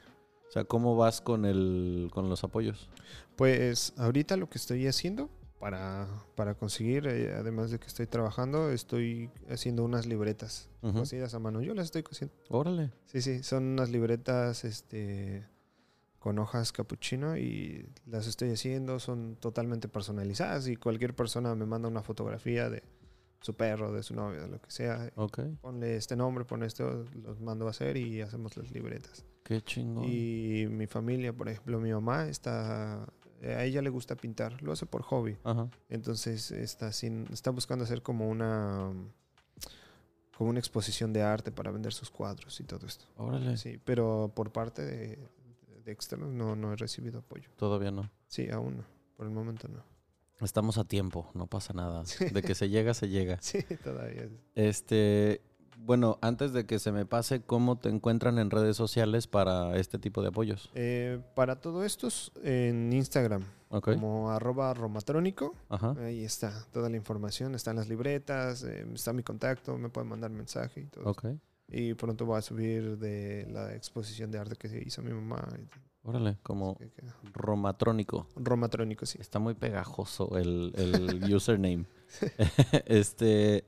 [0.47, 2.89] O sea, ¿cómo vas con el con los apoyos?
[3.35, 8.69] Pues ahorita lo que estoy haciendo para, para conseguir, eh, además de que estoy trabajando,
[8.69, 10.99] estoy haciendo unas libretas Ujú.
[10.99, 11.61] cosidas a mano.
[11.61, 12.35] Yo las estoy cosiendo.
[12.49, 12.91] Órale.
[13.05, 15.45] Sí, sí, son unas libretas este,
[16.23, 21.89] con hojas capuchino y las estoy haciendo, son totalmente personalizadas y cualquier persona me manda
[21.89, 22.81] una fotografía de
[23.41, 25.11] su perro, de su novio, de lo que sea.
[25.15, 25.39] Ok.
[25.59, 29.25] Ponle este nombre, pon esto, los mando a hacer y hacemos las libretas.
[29.43, 30.05] Qué chingón.
[30.07, 33.03] Y mi familia, por ejemplo, mi mamá está...
[33.03, 35.35] A ella le gusta pintar, lo hace por hobby.
[35.43, 35.69] Ajá.
[35.89, 38.93] Entonces está, sin, está buscando hacer como una
[40.37, 43.05] como una exposición de arte para vender sus cuadros y todo esto.
[43.17, 43.57] Órale.
[43.57, 45.19] Sí, pero por parte de,
[45.83, 47.49] de externos no, no he recibido apoyo.
[47.57, 48.09] Todavía no.
[48.27, 48.85] Sí, aún no.
[49.15, 49.83] Por el momento no.
[50.41, 52.05] Estamos a tiempo, no pasa nada.
[52.05, 52.25] Sí.
[52.25, 53.37] De que se llega, se llega.
[53.41, 54.29] Sí, todavía.
[54.55, 55.41] Este,
[55.77, 59.99] bueno, antes de que se me pase, ¿cómo te encuentran en redes sociales para este
[59.99, 60.69] tipo de apoyos?
[60.75, 63.43] Eh, para todo esto es en Instagram,
[63.81, 65.55] como arroba romatrónico.
[65.69, 65.95] Ajá.
[65.99, 70.31] Ahí está toda la información, están las libretas, eh, está mi contacto, me pueden mandar
[70.31, 71.05] mensaje y todo.
[71.05, 71.25] Ok.
[71.67, 75.47] Y pronto voy a subir de la exposición de arte que se hizo mi mamá.
[76.03, 77.15] Órale, como que queda.
[77.31, 78.27] romatrónico.
[78.35, 79.17] Romatrónico, sí.
[79.21, 81.85] Está muy pegajoso el, el username.
[82.85, 83.63] este,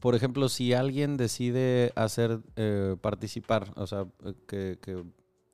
[0.00, 4.06] por ejemplo, si alguien decide hacer eh, participar, o sea,
[4.48, 5.04] que, que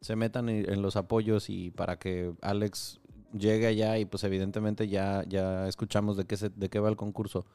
[0.00, 3.00] se metan en en los apoyos y para que Alex
[3.32, 6.96] llegue allá y pues evidentemente ya, ya escuchamos de qué, se, de qué va el
[6.96, 7.46] concurso.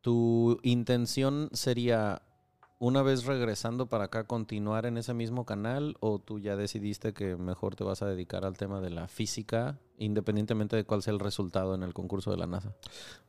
[0.00, 2.22] ¿Tu intención sería
[2.78, 7.36] una vez regresando para acá continuar en ese mismo canal o tú ya decidiste que
[7.36, 11.18] mejor te vas a dedicar al tema de la física independientemente de cuál sea el
[11.18, 12.72] resultado en el concurso de la NASA?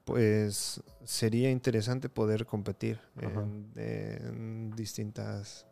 [0.06, 5.66] Pues sería interesante poder competir en, en distintas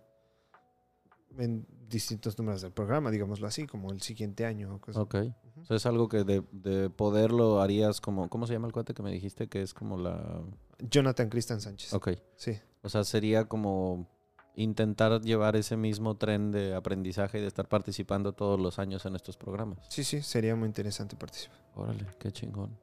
[1.38, 4.74] en distintos números del programa, digámoslo así, como el siguiente año.
[4.76, 5.04] o cosas.
[5.04, 5.16] Ok.
[5.70, 8.30] Es algo que de, de poderlo harías como...
[8.30, 9.48] ¿Cómo se llama el cuate que me dijiste?
[9.48, 10.42] Que es como la...
[10.80, 11.94] Jonathan Cristian Sánchez.
[11.94, 12.10] Ok.
[12.36, 14.08] Sí, O sea, sería como
[14.56, 19.16] intentar llevar ese mismo tren de aprendizaje y de estar participando todos los años en
[19.16, 19.86] estos programas.
[19.90, 21.60] sí, sí, sería muy interesante participar.
[21.76, 22.80] Órale, qué chingón.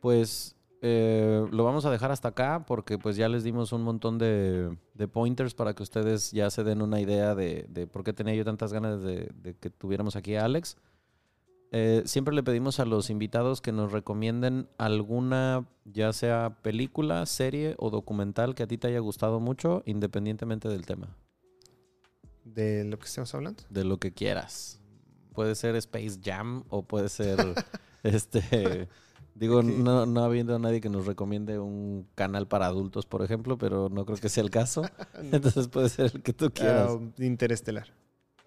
[0.00, 4.18] Pues eh, lo vamos a dejar hasta acá porque pues ya les dimos un montón
[4.18, 8.12] de, de pointers para que ustedes ya se den una idea de, de por qué
[8.12, 10.76] tenía yo tantas ganas de, de que tuviéramos aquí a Alex.
[11.70, 17.74] Eh, siempre le pedimos a los invitados que nos recomienden alguna, ya sea película, serie
[17.78, 21.14] o documental que a ti te haya gustado mucho, independientemente del tema,
[22.44, 23.62] De lo que estamos hablando.
[23.68, 24.80] de lo que quieras.
[25.34, 27.36] Puede ser Space Jam o puede ser,
[28.02, 28.88] este,
[29.34, 33.58] digo, no, no habiendo a nadie que nos recomiende un canal para adultos, por ejemplo,
[33.58, 34.82] pero no creo que sea el caso.
[35.32, 36.92] Entonces puede ser el que tú quieras.
[36.98, 37.88] Ah, Interestelar.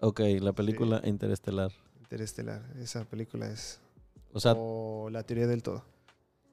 [0.00, 1.70] Ok, la película Interestelar.
[2.12, 2.62] Interestelar.
[2.78, 3.80] Esa película es.
[4.34, 5.82] O sea, o La teoría del todo.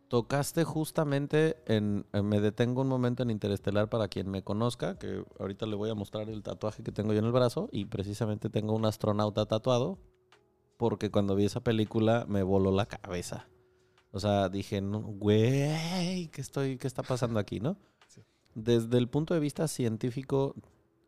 [0.07, 5.23] Tocaste justamente en, en- Me detengo un momento en Interestelar para quien me conozca, que
[5.37, 8.49] ahorita le voy a mostrar el tatuaje que tengo yo en el brazo y precisamente
[8.49, 9.99] tengo un astronauta tatuado
[10.77, 13.47] porque cuando vi esa película me voló la cabeza.
[14.11, 17.77] O sea, dije, no, güey, ¿qué, estoy, ¿qué está pasando aquí, no?
[18.07, 18.21] Sí.
[18.55, 20.55] Desde el punto de vista científico,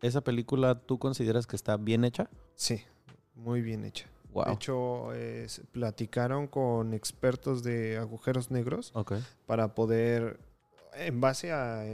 [0.02, 2.30] ¿esa película tú consideras que está bien hecha?
[2.56, 2.82] Sí,
[3.34, 4.08] muy bien hecha.
[4.34, 4.46] Wow.
[4.46, 5.10] De hecho,
[5.72, 8.94] platicaron con expertos de agujeros negros
[9.46, 10.40] para poder,
[10.94, 11.86] en base a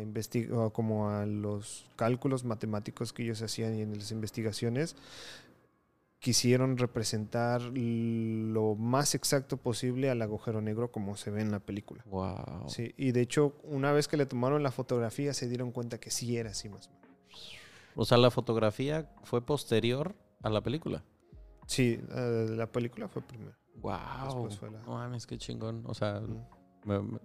[0.74, 4.96] como a los cálculos matemáticos que ellos hacían y en las investigaciones,
[6.20, 12.04] quisieron representar lo más exacto posible al agujero negro como se ve en la película.
[12.08, 12.68] Wow.
[12.68, 16.10] Sí, y de hecho, una vez que le tomaron la fotografía, se dieron cuenta que
[16.10, 17.58] sí era así más o menos.
[17.96, 21.04] O sea, la fotografía fue posterior a la película.
[21.68, 23.54] Sí, la película fue primero.
[23.76, 24.50] Wow.
[24.52, 25.84] Fue la- No mames, qué chingón.
[25.86, 26.20] O sea,
[26.86, 27.18] Mm.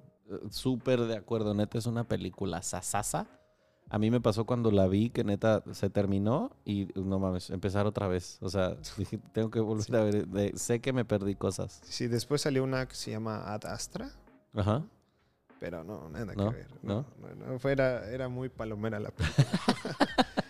[0.51, 1.55] súper de acuerdo.
[1.55, 3.27] Neta, es una película sasasa.
[3.89, 7.87] A mí me pasó cuando la vi que neta se terminó y no mames, empezar
[7.87, 8.39] otra vez.
[8.41, 9.95] O sea, dije, tengo que volver Sí.
[9.97, 10.27] a ver.
[10.29, 11.81] de- sé que me perdí cosas.
[11.85, 14.11] Sí, después salió una que se llama Ad Astra,
[14.55, 14.83] Ajá.
[15.61, 16.51] pero no, nada ¿No?
[16.51, 16.69] que ver.
[16.83, 19.47] No, no, no, fue- era, era muy palomera la película.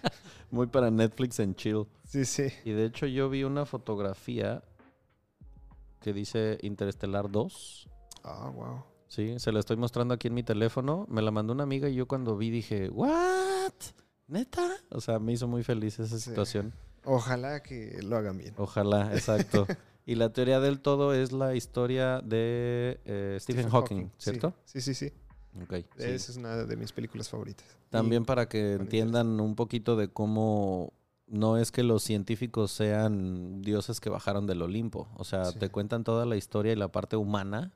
[0.52, 1.86] Muy para Netflix en chill.
[2.04, 2.48] Sí, sí.
[2.64, 4.62] Y de hecho, yo vi una fotografía
[6.00, 7.88] que dice Interestelar 2.
[8.22, 8.82] Ah, wow.
[9.08, 11.06] Sí, se la estoy mostrando aquí en mi teléfono.
[11.08, 13.72] Me la mandó una amiga y yo cuando vi dije, ¿what?
[14.28, 14.70] ¿Neta?
[14.90, 16.28] O sea, me hizo muy feliz esa Sí.
[16.30, 16.74] situación.
[17.04, 18.54] Ojalá que lo hagan bien.
[18.58, 19.66] Ojalá, exacto.
[20.04, 24.10] y la teoría del todo es la historia de eh, Stephen, Hawking.
[24.18, 24.52] ¿cierto?
[24.66, 25.12] Sí, sí, sí.
[25.68, 25.84] Sí.
[25.98, 27.66] Esa es una de mis películas favoritas.
[27.90, 30.92] También Y- para que entiendan un poquito de cómo
[31.26, 35.08] no es que los científicos sean dioses que bajaron del Olimpo.
[35.16, 35.58] O sea, Sí.
[35.58, 37.72] te cuentan toda la historia y la parte humana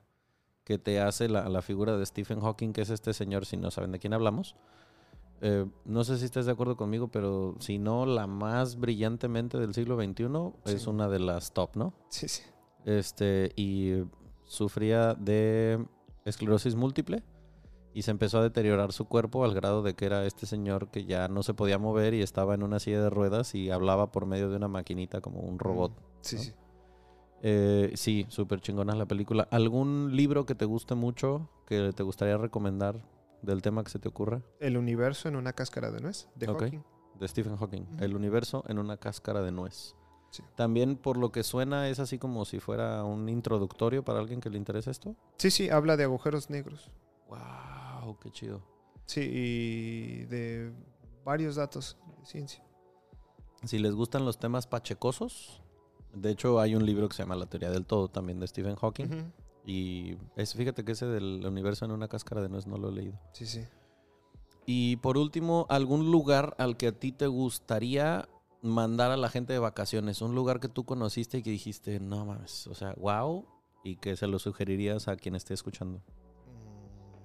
[0.63, 3.71] que te hace la, la figura de Stephen Hawking, que es este señor, si no
[3.71, 4.55] saben de quién hablamos.
[5.41, 9.73] Eh, no sé si estés de acuerdo conmigo, pero si no, la más brillantemente del
[9.73, 10.89] siglo XXI es Sí.
[10.89, 11.93] una de las top, ¿no?
[12.09, 12.41] Sí, sí.
[12.85, 14.03] este, y
[14.45, 15.85] sufría de
[16.25, 17.21] esclerosis múltiple
[17.97, 21.05] y se empezó a deteriorar su cuerpo al grado de que era este señor que
[21.05, 24.27] ya no se podía mover y estaba en una silla de ruedas y hablaba por
[24.27, 25.93] medio de una maquinita como un robot.
[26.21, 26.41] Sí, ¿no?
[26.43, 26.53] sí.
[27.41, 29.47] Eh, sí, súper chingona la película.
[29.49, 33.03] ¿Algún libro que te guste mucho que te gustaría recomendar
[33.41, 34.43] del tema que se te ocurra?
[34.59, 36.45] El universo en una cáscara de nuez de.
[36.45, 36.83] Hawking.
[37.19, 37.87] De Stephen Hawking.
[37.99, 39.95] El universo en una cáscara de nuez.
[40.29, 40.43] Sí.
[40.55, 44.51] También por lo que suena es así como si fuera un introductorio para alguien que
[44.51, 45.15] le interese esto.
[45.37, 46.91] Sí, sí, habla de agujeros negros.
[47.29, 47.37] Wow,
[48.15, 48.61] qué chido.
[49.05, 50.73] Sí, y de
[51.23, 52.63] varios datos de ciencia.
[53.63, 55.61] Si les gustan los temas pachecosos,
[56.13, 58.75] de hecho hay un libro que se llama La teoría del todo también de Stephen
[58.75, 59.31] Hawking.
[59.65, 62.93] Y es, fíjate que ese del universo en una cáscara de nuez no lo he
[62.93, 63.19] leído.
[63.33, 63.65] Sí, sí.
[64.65, 68.27] Y por último, algún lugar al que a ti te gustaría
[68.61, 70.21] mandar a la gente de vacaciones.
[70.21, 73.45] Un lugar que tú conociste y que dijiste, no mames, o sea, wow.
[73.83, 76.01] Y que se lo sugerirías a quien esté escuchando.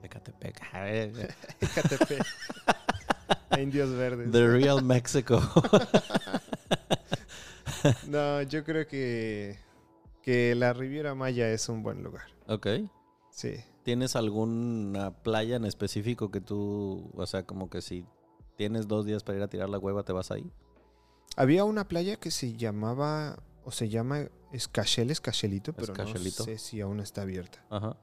[0.03, 0.61] Ecatepec.
[1.61, 2.25] Ecatepec.
[3.59, 4.31] Indios verdes.
[4.33, 5.41] The Real Mexico.
[8.07, 9.59] No, yo creo que,
[10.23, 12.27] que la Riviera Maya es un buen lugar.
[12.47, 12.67] ok.
[13.31, 13.55] Sí.
[13.83, 18.07] ¿Tienes alguna playa en específico que tú, o sea, como que si
[18.57, 20.53] tienes dos días para ir a tirar la hueva, te vas ahí?
[21.35, 26.43] Había una playa que se llamaba, o se llama Escachel, Escachelito, pero Escachelito.
[26.43, 27.65] no sé si aún está abierta.
[27.71, 27.97] Ajá,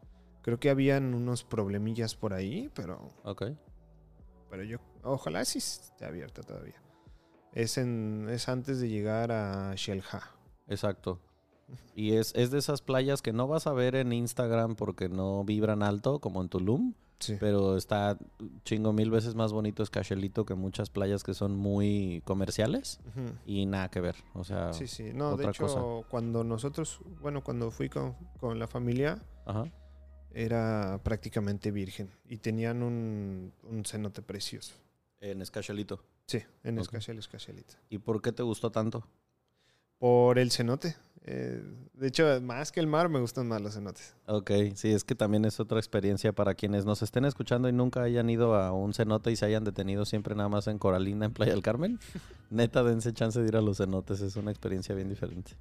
[0.50, 3.44] Creo que habían unos problemillas por ahí, pero, ok.
[4.50, 6.82] pero yo, ojalá sí esté abierta todavía.
[7.54, 10.24] Es, en, es antes de llegar a Shelha.
[10.68, 11.20] Exacto.
[11.94, 15.44] Y es, es de esas playas que no vas a ver en Instagram porque no
[15.44, 17.38] vibran alto, como en Tulum, Sí.
[17.40, 18.18] pero está
[18.64, 23.36] chingo mil veces más bonito Escachelito que muchas playas que son muy comerciales Ujú.
[23.46, 24.16] y nada que ver.
[24.34, 25.12] O sea, Sí, sí.
[25.14, 26.10] No, de hecho, cosa.
[26.10, 29.66] cuando nosotros, bueno, cuando fui con, con la familia, ajá.
[30.34, 34.74] Era prácticamente virgen y tenían un, un cenote precioso.
[35.22, 36.02] En Escachalito.
[36.28, 36.84] Sí, en Ok.
[36.84, 37.74] Escachal, Escachalita.
[37.90, 39.06] ¿Y por qué te gustó tanto?
[39.98, 40.96] Por el cenote.
[41.26, 41.62] Eh,
[41.94, 44.16] de hecho, más que el mar, me gustan más los cenotes.
[44.28, 48.04] Ok, sí, es que también es otra experiencia para quienes nos estén escuchando y nunca
[48.04, 51.34] hayan ido a un cenote y se hayan detenido siempre nada más en Coralina, en
[51.34, 52.00] Playa del Carmen.
[52.50, 55.52] Neta, dense chance de ir a los cenotes, es una experiencia bien diferente.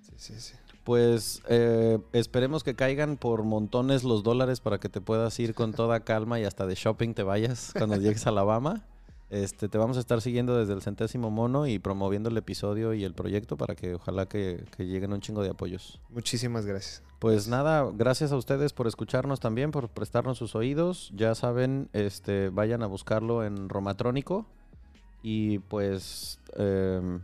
[0.00, 0.54] Sí, sí, sí.
[0.84, 5.72] Pues eh, esperemos que caigan por montones los dólares para que te puedas ir con
[5.72, 8.84] toda calma y hasta de shopping te vayas cuando llegues a Alabama.
[9.30, 13.02] Este, te vamos a estar siguiendo desde el centésimo mono y promoviendo el episodio y
[13.02, 16.00] el proyecto para que ojalá que, que lleguen un chingo de apoyos.
[16.10, 17.02] Muchísimas gracias.
[17.18, 21.12] Pues nada, gracias a ustedes por escucharnos también, por prestarnos sus oídos.
[21.14, 24.44] Ya saben, este, vayan a buscarlo en Romatrónico.
[25.22, 27.22] Y pues em,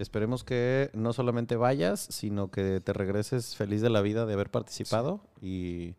[0.00, 4.50] esperemos que no solamente vayas, sino que te regreses feliz de la vida de haber
[4.50, 5.20] participado.
[5.40, 5.94] Y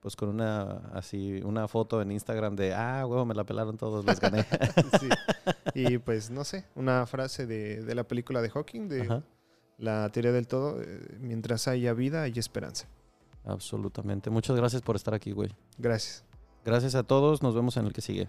[0.00, 4.04] pues con una así, una foto en Instagram de ah, huevo, me la pelaron todos,
[4.04, 4.46] les gané.
[5.00, 5.08] Sí.
[5.74, 9.22] Y pues, no sé, una frase de, de la película de Hawking, de Ajá.
[9.76, 12.88] la teoría del todo, eh, mientras haya vida, hay esperanza.
[13.44, 14.30] Absolutamente.
[14.30, 15.54] Muchas gracias por estar aquí, güey.
[15.78, 16.24] Gracias.
[16.64, 18.28] Gracias a todos, nos vemos en el que sigue.